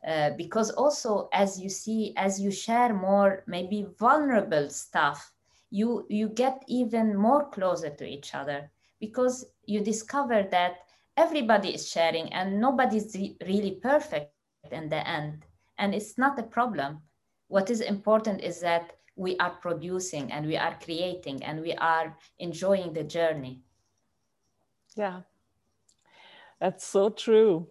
Uh, 0.08 0.32
because 0.38 0.72
also 0.72 1.28
as 1.34 1.60
you 1.60 1.70
see, 1.70 2.14
as 2.16 2.40
you 2.40 2.52
share 2.52 2.94
more 2.94 3.44
maybe 3.48 3.86
vulnerable 4.00 4.70
stuff, 4.70 5.34
you, 5.72 6.06
you 6.10 6.30
get 6.30 6.64
even 6.68 7.16
more 7.16 7.50
closer 7.50 7.90
to 7.90 8.06
each 8.06 8.34
other 8.34 8.72
because 9.00 9.46
you 9.66 9.82
discover 9.82 10.48
that 10.50 10.78
everybody 11.18 11.76
is 11.76 11.90
sharing 11.90 12.32
and 12.34 12.60
nobody's 12.60 13.16
really 13.46 13.78
perfect 13.84 14.32
in 14.72 14.90
the 14.90 15.08
end. 15.08 15.46
And 15.78 15.94
it's 15.94 16.18
not 16.18 16.40
a 16.40 16.44
problem. 16.44 17.02
What 17.50 17.70
is 17.70 17.82
important 17.82 18.42
is 18.42 18.62
that 18.62 18.94
we 19.16 19.38
are 19.38 19.52
producing 19.52 20.32
and 20.32 20.48
we 20.48 20.56
are 20.56 20.78
creating 20.84 21.44
and 21.44 21.62
we 21.62 21.74
are 21.74 22.18
enjoying 22.40 22.94
the 22.94 23.04
journey. 23.04 23.62
Yeah, 24.96 25.22
that's 26.60 26.86
so 26.86 27.10
true. 27.10 27.68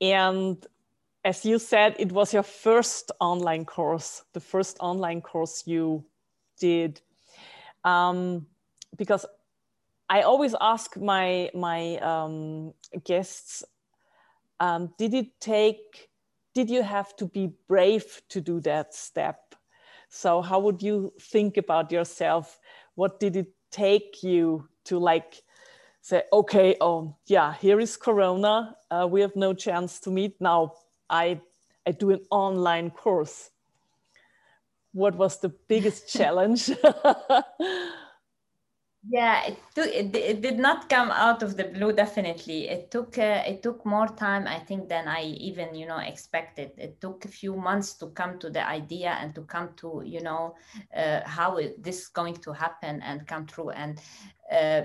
And 0.00 0.66
as 1.24 1.44
you 1.44 1.58
said, 1.58 1.96
it 1.98 2.12
was 2.12 2.32
your 2.32 2.42
first 2.42 3.12
online 3.20 3.64
course, 3.64 4.24
the 4.32 4.40
first 4.40 4.78
online 4.80 5.20
course 5.20 5.64
you 5.66 6.04
did. 6.58 7.00
Um, 7.84 8.46
because 8.96 9.26
I 10.08 10.22
always 10.22 10.54
ask 10.60 10.96
my 10.96 11.50
my 11.54 11.98
um, 11.98 12.74
guests, 13.04 13.64
um, 14.60 14.92
did 14.98 15.14
it 15.14 15.40
take? 15.40 16.09
Did 16.60 16.68
you 16.68 16.82
have 16.82 17.16
to 17.16 17.24
be 17.24 17.54
brave 17.68 18.20
to 18.28 18.38
do 18.42 18.60
that 18.60 18.92
step? 18.92 19.54
So 20.10 20.42
how 20.42 20.58
would 20.58 20.82
you 20.82 21.14
think 21.18 21.56
about 21.56 21.90
yourself? 21.90 22.60
What 22.96 23.18
did 23.18 23.34
it 23.34 23.48
take 23.70 24.22
you 24.22 24.68
to 24.84 24.98
like 24.98 25.42
say, 26.02 26.24
okay, 26.30 26.76
oh 26.82 27.16
yeah, 27.26 27.54
here 27.54 27.80
is 27.80 27.96
Corona. 27.96 28.76
Uh, 28.90 29.08
we 29.10 29.22
have 29.22 29.34
no 29.36 29.54
chance 29.54 30.00
to 30.00 30.10
meet 30.10 30.38
now. 30.38 30.74
I 31.08 31.40
I 31.86 31.92
do 31.92 32.10
an 32.10 32.26
online 32.30 32.90
course. 32.90 33.48
What 34.92 35.14
was 35.14 35.40
the 35.40 35.48
biggest 35.48 36.12
challenge? 36.18 36.70
yeah 39.08 39.46
it, 39.46 39.58
took, 39.74 39.86
it, 39.86 40.14
it 40.14 40.40
did 40.42 40.58
not 40.58 40.88
come 40.88 41.10
out 41.10 41.42
of 41.42 41.56
the 41.56 41.64
blue 41.64 41.92
definitely. 41.92 42.68
It 42.68 42.90
took 42.90 43.16
uh, 43.16 43.42
it 43.46 43.62
took 43.62 43.84
more 43.86 44.08
time 44.08 44.46
i 44.46 44.58
think 44.58 44.88
than 44.88 45.08
i 45.08 45.22
even 45.22 45.74
you 45.74 45.86
know 45.86 45.98
expected. 45.98 46.72
It 46.76 47.00
took 47.00 47.24
a 47.24 47.28
few 47.28 47.56
months 47.56 47.94
to 47.94 48.08
come 48.08 48.38
to 48.40 48.50
the 48.50 48.66
idea 48.66 49.16
and 49.20 49.34
to 49.34 49.42
come 49.42 49.70
to 49.76 50.02
you 50.04 50.22
know 50.22 50.54
uh, 50.94 51.20
how 51.24 51.58
this 51.78 52.02
is 52.02 52.08
going 52.08 52.36
to 52.36 52.52
happen 52.52 53.00
and 53.02 53.26
come 53.26 53.46
true 53.46 53.70
and 53.70 53.98
uh, 54.52 54.82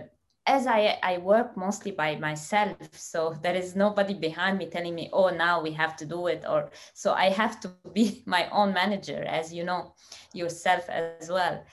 as 0.48 0.68
I, 0.68 1.00
I 1.02 1.18
work 1.18 1.58
mostly 1.58 1.92
by 1.92 2.16
myself 2.18 2.78
so 2.92 3.36
there 3.42 3.56
is 3.56 3.76
nobody 3.76 4.14
behind 4.14 4.60
me 4.60 4.68
telling 4.70 4.94
me 4.94 5.10
oh 5.12 5.30
now 5.30 5.62
we 5.62 5.72
have 5.72 5.96
to 5.98 6.06
do 6.06 6.28
it 6.28 6.46
or 6.48 6.70
so 6.94 7.14
i 7.14 7.30
have 7.30 7.60
to 7.62 7.72
be 7.94 8.24
my 8.26 8.48
own 8.52 8.74
manager 8.74 9.24
as 9.24 9.54
you 9.54 9.64
know 9.64 9.94
yourself 10.34 10.88
as 10.90 11.30
well 11.30 11.64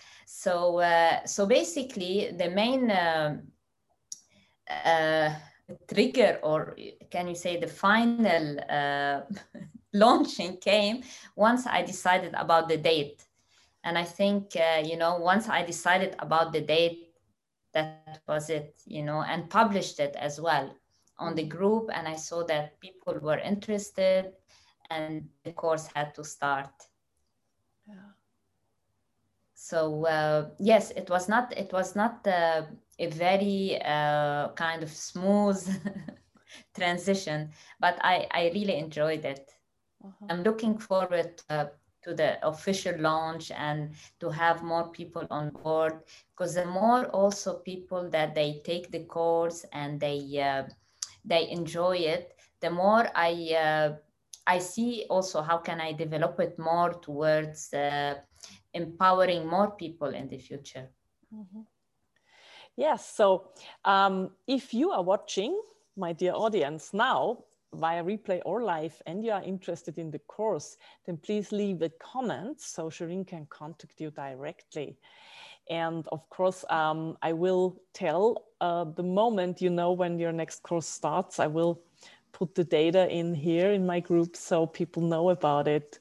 so, 0.42 0.80
uh, 0.80 1.24
so 1.24 1.46
basically, 1.46 2.32
the 2.36 2.50
main 2.50 2.90
uh, 2.90 3.38
uh, 4.68 5.34
trigger, 5.88 6.40
or 6.42 6.76
can 7.10 7.28
you 7.28 7.36
say 7.36 7.60
the 7.60 7.68
final 7.68 8.58
uh, 8.68 9.20
launching 9.92 10.56
came 10.56 11.02
once 11.36 11.66
I 11.66 11.82
decided 11.82 12.34
about 12.34 12.68
the 12.68 12.76
date. 12.76 13.24
And 13.84 13.96
I 13.96 14.04
think, 14.04 14.56
uh, 14.56 14.82
you 14.84 14.96
know, 14.96 15.16
once 15.18 15.48
I 15.48 15.62
decided 15.62 16.16
about 16.18 16.52
the 16.52 16.60
date, 16.60 17.10
that 17.74 18.20
was 18.26 18.50
it, 18.50 18.74
you 18.84 19.04
know, 19.04 19.22
and 19.22 19.48
published 19.48 20.00
it 20.00 20.16
as 20.16 20.40
well 20.40 20.74
on 21.18 21.36
the 21.36 21.44
group. 21.44 21.88
And 21.92 22.08
I 22.08 22.16
saw 22.16 22.44
that 22.46 22.80
people 22.80 23.18
were 23.20 23.38
interested 23.38 24.32
and 24.90 25.28
the 25.44 25.52
course 25.52 25.88
had 25.94 26.14
to 26.16 26.24
start. 26.24 26.70
So 29.62 30.06
uh, 30.06 30.50
yes 30.58 30.90
it 30.90 31.08
was 31.08 31.28
not 31.28 31.52
it 31.56 31.72
was 31.72 31.94
not 31.94 32.26
uh, 32.26 32.62
a 32.98 33.06
very 33.06 33.80
uh, 33.84 34.48
kind 34.54 34.82
of 34.82 34.90
smooth 34.90 35.62
transition 36.74 37.50
but 37.80 37.96
i 38.02 38.26
i 38.32 38.50
really 38.54 38.76
enjoyed 38.76 39.24
it 39.24 39.52
uh-huh. 40.04 40.26
i'm 40.28 40.42
looking 40.42 40.76
forward 40.78 41.40
uh, 41.48 41.66
to 42.02 42.12
the 42.12 42.44
official 42.46 42.98
launch 42.98 43.52
and 43.52 43.94
to 44.18 44.28
have 44.28 44.62
more 44.62 44.88
people 44.90 45.26
on 45.30 45.50
board 45.50 45.94
because 46.30 46.54
the 46.54 46.66
more 46.66 47.06
also 47.06 47.60
people 47.60 48.10
that 48.10 48.34
they 48.34 48.60
take 48.64 48.90
the 48.90 49.04
course 49.04 49.64
and 49.72 50.00
they 50.00 50.18
uh, 50.42 50.64
they 51.24 51.48
enjoy 51.50 51.96
it, 51.96 52.36
the 52.60 52.70
more 52.70 53.06
I 53.14 53.32
uh, 53.54 53.96
I 54.46 54.58
see 54.58 55.06
also 55.08 55.40
how 55.40 55.58
can 55.58 55.80
I 55.80 55.92
develop 55.92 56.40
it 56.40 56.58
more 56.58 56.94
towards 56.94 57.72
uh, 57.72 58.14
empowering 58.74 59.46
more 59.46 59.70
people 59.70 60.08
in 60.08 60.28
the 60.28 60.38
future. 60.38 60.88
Mm-hmm. 61.34 61.60
Yes. 62.76 63.14
So 63.14 63.50
um, 63.84 64.30
if 64.46 64.72
you 64.72 64.90
are 64.90 65.02
watching, 65.02 65.60
my 65.96 66.12
dear 66.12 66.32
audience, 66.32 66.94
now 66.94 67.44
via 67.74 68.02
replay 68.04 68.40
or 68.44 68.62
live 68.62 69.00
and 69.06 69.24
you 69.24 69.32
are 69.32 69.42
interested 69.42 69.98
in 69.98 70.10
the 70.10 70.18
course, 70.20 70.76
then 71.06 71.16
please 71.16 71.52
leave 71.52 71.82
a 71.82 71.88
comment 71.90 72.60
so 72.60 72.88
Shireen 72.88 73.26
can 73.26 73.46
contact 73.46 74.00
you 74.00 74.10
directly. 74.10 74.96
And 75.70 76.06
of 76.12 76.28
course, 76.28 76.64
um, 76.70 77.16
I 77.22 77.32
will 77.32 77.80
tell 77.94 78.44
uh, 78.60 78.84
the 78.84 79.02
moment 79.02 79.62
you 79.62 79.70
know 79.70 79.92
when 79.92 80.18
your 80.18 80.32
next 80.32 80.62
course 80.62 80.86
starts, 80.86 81.38
I 81.38 81.46
will 81.46 81.80
put 82.32 82.54
the 82.54 82.64
data 82.64 83.08
in 83.08 83.34
here 83.34 83.72
in 83.72 83.86
my 83.86 84.00
group 84.00 84.36
so 84.36 84.66
people 84.66 85.02
know 85.02 85.30
about 85.30 85.68
it. 85.68 85.98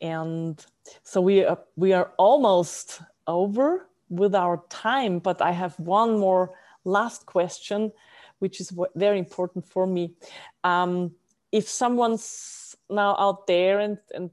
And 0.00 0.64
so 1.02 1.20
we 1.20 1.44
are, 1.44 1.58
we 1.76 1.92
are 1.92 2.12
almost 2.18 3.00
over 3.26 3.86
with 4.08 4.34
our 4.34 4.62
time, 4.68 5.18
but 5.18 5.40
I 5.40 5.52
have 5.52 5.78
one 5.78 6.18
more 6.18 6.52
last 6.84 7.26
question, 7.26 7.92
which 8.38 8.60
is 8.60 8.72
very 8.94 9.18
important 9.18 9.66
for 9.66 9.86
me. 9.86 10.14
Um, 10.62 11.12
if 11.52 11.68
someone's 11.68 12.76
now 12.90 13.16
out 13.18 13.46
there 13.46 13.80
and, 13.80 13.98
and 14.14 14.30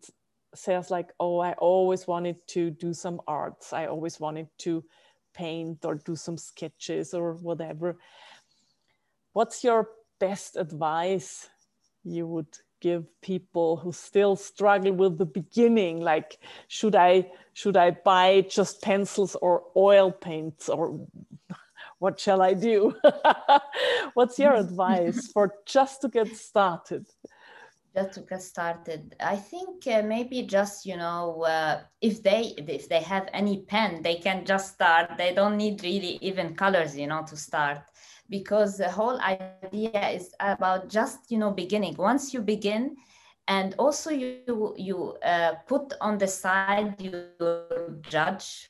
says 0.54 0.92
like, 0.92 1.14
oh, 1.20 1.40
I 1.40 1.54
always 1.54 2.08
wanted 2.08 2.46
to 2.48 2.72
do 2.72 2.94
some 2.94 3.22
arts, 3.28 3.74
I 3.74 3.86
always 3.86 4.20
wanted 4.20 4.48
to 4.60 4.84
paint 5.34 5.86
or 5.86 5.96
do 5.96 6.16
some 6.16 6.38
sketches 6.38 7.14
or 7.14 7.36
whatever. 7.36 7.98
What's 9.34 9.64
your 9.64 9.90
best 10.20 10.58
advice 10.58 11.50
you 12.04 12.28
would 12.28 12.58
give 12.82 13.06
people 13.22 13.78
who 13.78 13.92
still 13.92 14.36
struggle 14.36 14.92
with 14.92 15.18
the 15.18 15.26
beginning 15.26 16.02
like 16.02 16.40
should 16.68 16.96
i 16.96 17.26
should 17.54 17.78
i 17.78 17.92
buy 17.92 18.42
just 18.50 18.82
pencils 18.82 19.36
or 19.36 19.64
oil 19.78 20.12
paints 20.12 20.68
or 20.68 21.00
what 22.00 22.20
shall 22.20 22.42
i 22.42 22.54
do? 22.54 22.94
What's 24.16 24.40
your 24.40 24.56
advice 24.66 25.28
for 25.28 25.54
just 25.66 26.02
to 26.02 26.10
get 26.10 26.36
started? 26.36 27.06
Just 27.96 28.14
to 28.14 28.22
get 28.22 28.42
started. 28.42 29.16
I 29.20 29.36
think 29.36 29.86
uh, 29.86 30.02
maybe 30.02 30.44
just 30.44 30.86
you 30.86 30.98
know 30.98 31.44
uh, 31.44 31.82
if 32.02 32.24
they 32.24 32.56
if 32.58 32.90
they 32.90 33.02
have 33.02 33.28
any 33.34 33.64
pen 33.64 34.02
they 34.02 34.16
can 34.16 34.46
just 34.46 34.74
start. 34.74 35.18
They 35.18 35.34
don't 35.34 35.58
need 35.58 35.84
really 35.84 36.18
even 36.22 36.56
colors 36.56 36.98
you 36.98 37.08
know 37.08 37.24
to 37.28 37.36
start 37.36 37.91
because 38.32 38.78
the 38.78 38.90
whole 38.90 39.20
idea 39.22 40.10
is 40.10 40.34
about 40.40 40.90
just 40.90 41.30
you 41.30 41.38
know 41.38 41.52
beginning. 41.52 41.96
Once 41.98 42.34
you 42.34 42.42
begin 42.42 42.96
and 43.48 43.76
also 43.78 44.10
you 44.10 44.74
you 44.78 45.18
uh, 45.24 45.54
put 45.68 45.94
on 46.00 46.18
the 46.18 46.28
side 46.28 46.96
your 47.00 48.00
judge 48.10 48.70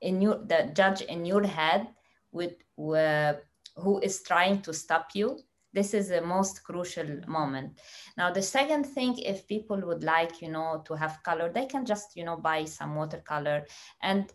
in 0.00 0.22
your 0.22 0.38
the 0.46 0.70
judge 0.74 1.02
in 1.02 1.26
your 1.26 1.44
head 1.44 1.88
with 2.30 2.52
uh, 2.78 3.32
who 3.76 3.98
is 4.00 4.22
trying 4.22 4.62
to 4.62 4.72
stop 4.72 5.08
you. 5.14 5.38
This 5.74 5.94
is 5.94 6.10
the 6.10 6.20
most 6.20 6.62
crucial 6.64 7.20
moment. 7.26 7.80
Now 8.16 8.30
the 8.30 8.42
second 8.42 8.84
thing 8.84 9.18
if 9.18 9.46
people 9.48 9.80
would 9.86 10.04
like 10.04 10.40
you 10.40 10.50
know 10.50 10.82
to 10.86 10.94
have 10.94 11.22
color 11.24 11.50
they 11.52 11.66
can 11.66 11.84
just 11.84 12.14
you 12.14 12.24
know 12.24 12.36
buy 12.36 12.64
some 12.66 12.94
watercolor. 12.94 13.66
And 14.02 14.32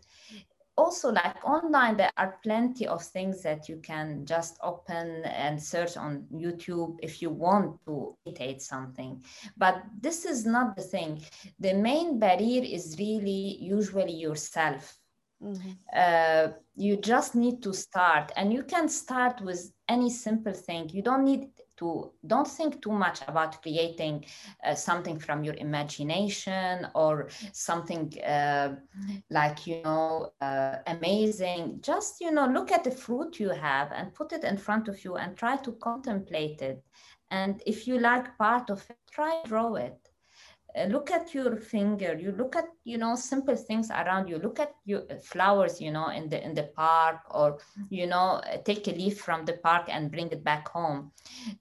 also 0.78 1.10
like 1.10 1.44
online 1.44 1.96
there 1.96 2.12
are 2.16 2.38
plenty 2.42 2.86
of 2.86 3.02
things 3.02 3.42
that 3.42 3.68
you 3.68 3.76
can 3.82 4.24
just 4.24 4.56
open 4.62 5.24
and 5.24 5.60
search 5.60 5.96
on 5.96 6.24
youtube 6.32 6.96
if 7.02 7.20
you 7.20 7.30
want 7.30 7.76
to 7.86 8.16
imitate 8.24 8.62
something. 8.62 9.22
But 9.56 9.82
this 10.00 10.24
is 10.24 10.46
not 10.46 10.76
the 10.76 10.82
thing. 10.82 11.22
The 11.58 11.74
main 11.74 12.18
barrier 12.18 12.62
is 12.62 12.96
really 12.98 13.58
usually 13.60 14.14
yourself. 14.14 14.98
Mm-hmm. 15.40 15.70
uh, 15.94 16.48
you 16.74 16.96
just 16.96 17.36
need 17.36 17.62
to 17.62 17.72
start 17.72 18.32
and 18.34 18.52
you 18.52 18.64
can 18.64 18.88
start 18.88 19.40
with 19.40 19.72
any 19.88 20.10
simple 20.10 20.52
thing. 20.52 20.90
You 20.92 21.00
don't 21.00 21.24
need 21.24 21.50
to 21.78 22.12
don't 22.26 22.48
think 22.48 22.82
too 22.82 22.92
much 22.92 23.22
about 23.26 23.62
creating 23.62 24.24
uh, 24.64 24.74
something 24.74 25.18
from 25.18 25.44
your 25.44 25.54
imagination 25.56 26.86
or 26.94 27.28
something 27.52 28.12
uh, 28.26 28.74
like 29.30 29.66
you 29.66 29.78
know 29.82 30.32
uh, 30.40 30.76
amazing. 30.86 31.78
Just 31.82 32.20
you 32.20 32.30
know 32.32 32.46
look 32.46 32.70
at 32.72 32.84
the 32.84 32.90
fruit 32.90 33.38
you 33.40 33.50
have 33.50 33.92
and 33.92 34.14
put 34.14 34.32
it 34.32 34.44
in 34.44 34.56
front 34.58 34.88
of 34.88 35.04
you 35.04 35.16
and 35.16 35.36
try 35.36 35.56
to 35.56 35.72
contemplate 35.72 36.60
it. 36.62 36.82
And 37.30 37.62
if 37.66 37.86
you 37.86 37.98
like 37.98 38.38
part 38.38 38.70
of 38.70 38.88
it 38.90 38.98
try 39.10 39.38
draw 39.44 39.74
it 39.74 40.07
look 40.88 41.10
at 41.10 41.34
your 41.34 41.56
finger. 41.56 42.16
You 42.18 42.32
look 42.32 42.56
at 42.56 42.66
you 42.84 42.98
know 42.98 43.14
simple 43.16 43.56
things 43.56 43.90
around 43.90 44.28
you. 44.28 44.38
Look 44.38 44.60
at 44.60 44.74
your 44.84 45.02
uh, 45.10 45.16
flowers 45.16 45.80
you 45.80 45.90
know 45.90 46.08
in 46.08 46.28
the 46.28 46.44
in 46.44 46.54
the 46.54 46.64
park 46.74 47.20
or 47.30 47.58
you 47.90 48.06
know 48.06 48.40
uh, 48.44 48.58
take 48.64 48.86
a 48.88 48.92
leaf 48.92 49.18
from 49.18 49.44
the 49.44 49.54
park 49.54 49.86
and 49.88 50.10
bring 50.10 50.30
it 50.30 50.44
back 50.44 50.68
home. 50.68 51.12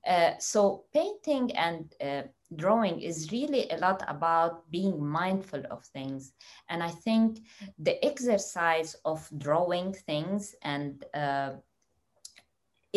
Uh, 0.07 0.31
so 0.39 0.85
painting 0.93 1.55
and 1.55 1.93
uh, 2.01 2.23
drawing 2.55 3.01
is 3.01 3.31
really 3.31 3.69
a 3.69 3.77
lot 3.77 4.03
about 4.07 4.69
being 4.71 5.03
mindful 5.05 5.63
of 5.69 5.83
things. 5.85 6.33
And 6.69 6.83
i 6.83 6.89
think 6.89 7.39
the 7.79 8.03
exercise 8.05 8.95
of 9.05 9.27
drawing 9.37 9.93
things 9.93 10.55
and 10.61 11.03
uh, 11.13 11.51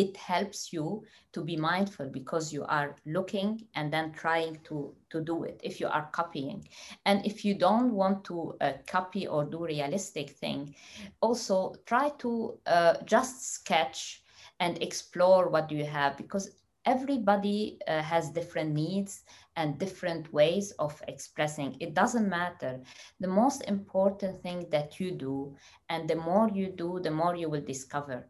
it 0.01 0.17
helps 0.17 0.73
you 0.73 1.03
to 1.33 1.41
be 1.45 1.57
mindful 1.57 2.07
because 2.07 2.53
you 2.53 2.65
are 2.65 2.97
looking 3.05 3.67
and 3.75 3.93
then 3.93 4.13
trying 4.13 4.59
to, 4.65 4.95
to 5.11 5.21
do 5.21 5.45
it 5.45 5.61
if 5.63 5.81
you 5.81 5.89
are 5.89 6.09
copying. 6.13 6.67
And 7.05 7.25
if 7.27 7.45
you 7.45 7.55
don't 7.55 7.93
want 7.93 8.25
to 8.25 8.55
uh, 8.61 8.73
copy 8.87 9.27
or 9.27 9.45
do 9.45 9.65
realistic 9.65 10.31
thing 10.31 10.75
also 11.21 11.75
try 11.87 12.11
to 12.19 12.59
uh, 12.67 12.95
just 13.05 13.53
sketch 13.53 14.23
and 14.59 14.83
explore 14.83 15.49
what 15.49 15.71
you 15.71 15.85
have 15.85 16.17
because 16.17 16.51
everybody 16.87 17.79
uh, 17.87 18.01
has 18.03 18.31
different 18.31 18.73
needs 18.73 19.23
and 19.57 19.79
different 19.79 20.33
ways 20.33 20.73
of 20.79 21.03
expressing. 21.09 21.77
It 21.79 21.95
doesn't 21.95 22.29
matter. 22.29 22.81
The 23.21 23.29
most 23.29 23.63
important 23.69 24.43
thing 24.43 24.67
that 24.71 24.99
you 24.99 25.11
do 25.13 25.55
and 25.91 26.09
the 26.09 26.17
more 26.17 26.49
you 26.49 26.73
do 26.75 27.01
the 27.03 27.11
more 27.11 27.37
you 27.37 27.51
will 27.51 27.65
discover 27.75 28.27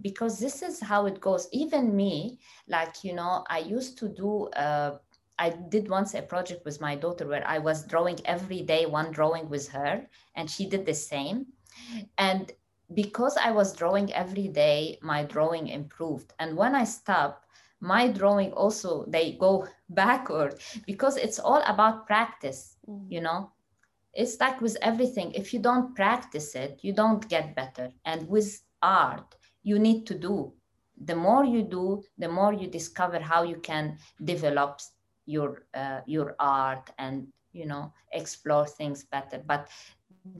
because 0.00 0.38
this 0.38 0.62
is 0.62 0.80
how 0.80 1.06
it 1.06 1.20
goes. 1.20 1.48
Even 1.52 1.94
me 1.96 2.38
like 2.68 3.02
you 3.02 3.14
know 3.14 3.44
i 3.48 3.58
used 3.58 3.98
to 3.98 4.08
do 4.08 4.48
uh, 4.48 4.96
i 5.38 5.50
did 5.68 5.88
once 5.88 6.14
a 6.14 6.22
project 6.22 6.64
with 6.64 6.80
my 6.80 6.94
daughter 6.94 7.26
where 7.26 7.46
i 7.46 7.58
was 7.58 7.86
drawing 7.86 8.18
every 8.24 8.62
day 8.62 8.86
one 8.86 9.10
drawing 9.10 9.48
with 9.48 9.68
her 9.68 10.06
and 10.36 10.50
she 10.50 10.68
did 10.68 10.84
the 10.86 10.94
same. 10.94 11.46
And 12.18 12.52
because 12.94 13.36
i 13.36 13.50
was 13.50 13.72
drawing 13.74 14.12
every 14.12 14.48
day 14.48 14.98
my 15.02 15.24
drawing 15.24 15.68
improved. 15.68 16.32
And 16.38 16.56
when 16.56 16.74
i 16.74 16.84
stopped 16.84 17.46
my 17.80 18.08
drawing 18.08 18.52
also 18.52 19.04
they 19.06 19.32
go 19.32 19.66
backward 19.90 20.60
because 20.86 21.16
it's 21.16 21.38
all 21.38 21.62
about 21.66 22.06
practice 22.06 22.76
mm. 22.88 23.04
you 23.08 23.20
know? 23.20 23.52
It's 24.14 24.40
like 24.40 24.60
with 24.60 24.76
everything. 24.82 25.30
If 25.32 25.54
you 25.54 25.60
don't 25.60 25.94
practice 25.94 26.54
it 26.54 26.80
you 26.82 26.92
don't 26.92 27.28
get 27.28 27.54
better. 27.54 27.92
And 28.04 28.28
with 28.28 28.62
art 28.82 29.37
you 29.70 29.78
need 29.78 30.06
to 30.10 30.14
do. 30.14 30.52
The 31.10 31.16
more 31.26 31.44
you 31.44 31.62
do, 31.62 32.02
the 32.24 32.30
more 32.38 32.52
you 32.60 32.66
discover 32.78 33.20
how 33.32 33.42
you 33.52 33.58
can 33.70 33.84
develop 34.32 34.80
your 35.26 35.48
uh, 35.74 36.00
your 36.06 36.28
art 36.38 36.86
and 36.98 37.14
you 37.52 37.66
know 37.66 37.92
explore 38.20 38.66
things 38.78 39.04
better. 39.14 39.38
But 39.52 39.68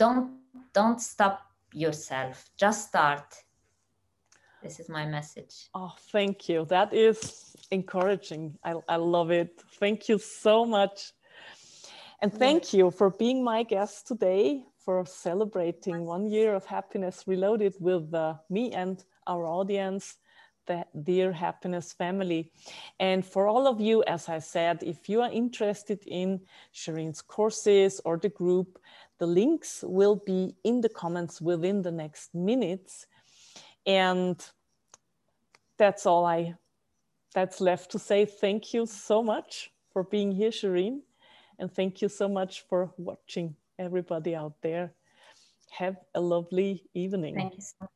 don't 0.02 0.30
don't 0.72 1.00
stop 1.00 1.36
yourself. 1.72 2.50
Just 2.56 2.88
start. 2.88 3.28
This 4.62 4.80
is 4.80 4.88
my 4.88 5.06
message. 5.06 5.54
Oh, 5.74 5.92
thank 6.12 6.48
you. 6.48 6.64
That 6.64 6.92
is 6.92 7.54
encouraging. 7.70 8.58
I, 8.64 8.74
I 8.88 8.96
love 8.96 9.30
it. 9.30 9.62
Thank 9.78 10.08
you 10.08 10.18
so 10.18 10.64
much. 10.64 11.12
And 12.20 12.32
thank 12.32 12.72
you 12.72 12.90
for 12.90 13.10
being 13.10 13.44
my 13.44 13.62
guest 13.62 14.08
today, 14.08 14.64
for 14.84 15.06
celebrating 15.06 16.04
one 16.04 16.26
year 16.26 16.56
of 16.56 16.64
happiness 16.66 17.24
reloaded 17.28 17.74
with 17.78 18.12
uh, 18.12 18.34
me 18.50 18.72
and 18.72 19.04
our 19.28 19.46
audience, 19.46 20.16
the 20.66 20.84
Dear 21.02 21.32
Happiness 21.32 21.92
family. 21.92 22.50
And 22.98 23.24
for 23.24 23.46
all 23.48 23.66
of 23.66 23.80
you, 23.80 24.02
as 24.06 24.28
I 24.28 24.38
said, 24.38 24.82
if 24.82 25.08
you 25.08 25.22
are 25.22 25.30
interested 25.30 26.00
in 26.06 26.40
Shireen's 26.74 27.22
courses 27.22 28.00
or 28.04 28.18
the 28.18 28.28
group, 28.28 28.78
the 29.18 29.26
links 29.26 29.84
will 29.86 30.16
be 30.16 30.54
in 30.64 30.80
the 30.80 30.88
comments 30.88 31.40
within 31.40 31.82
the 31.82 31.90
next 31.90 32.34
minutes. 32.34 33.06
And 33.86 34.44
that's 35.76 36.06
all 36.06 36.24
I 36.24 36.54
that's 37.34 37.60
left 37.60 37.90
to 37.92 37.98
say. 37.98 38.24
Thank 38.24 38.74
you 38.74 38.86
so 38.86 39.22
much 39.22 39.70
for 39.92 40.02
being 40.02 40.32
here, 40.32 40.50
Shireen. 40.50 41.00
And 41.58 41.72
thank 41.72 42.02
you 42.02 42.08
so 42.08 42.28
much 42.28 42.64
for 42.68 42.92
watching 42.96 43.56
everybody 43.78 44.34
out 44.34 44.54
there. 44.62 44.92
Have 45.70 45.96
a 46.14 46.20
lovely 46.20 46.84
evening. 46.94 47.34
Thank 47.34 47.56
you 47.56 47.62
so 47.62 47.74
much. 47.80 47.90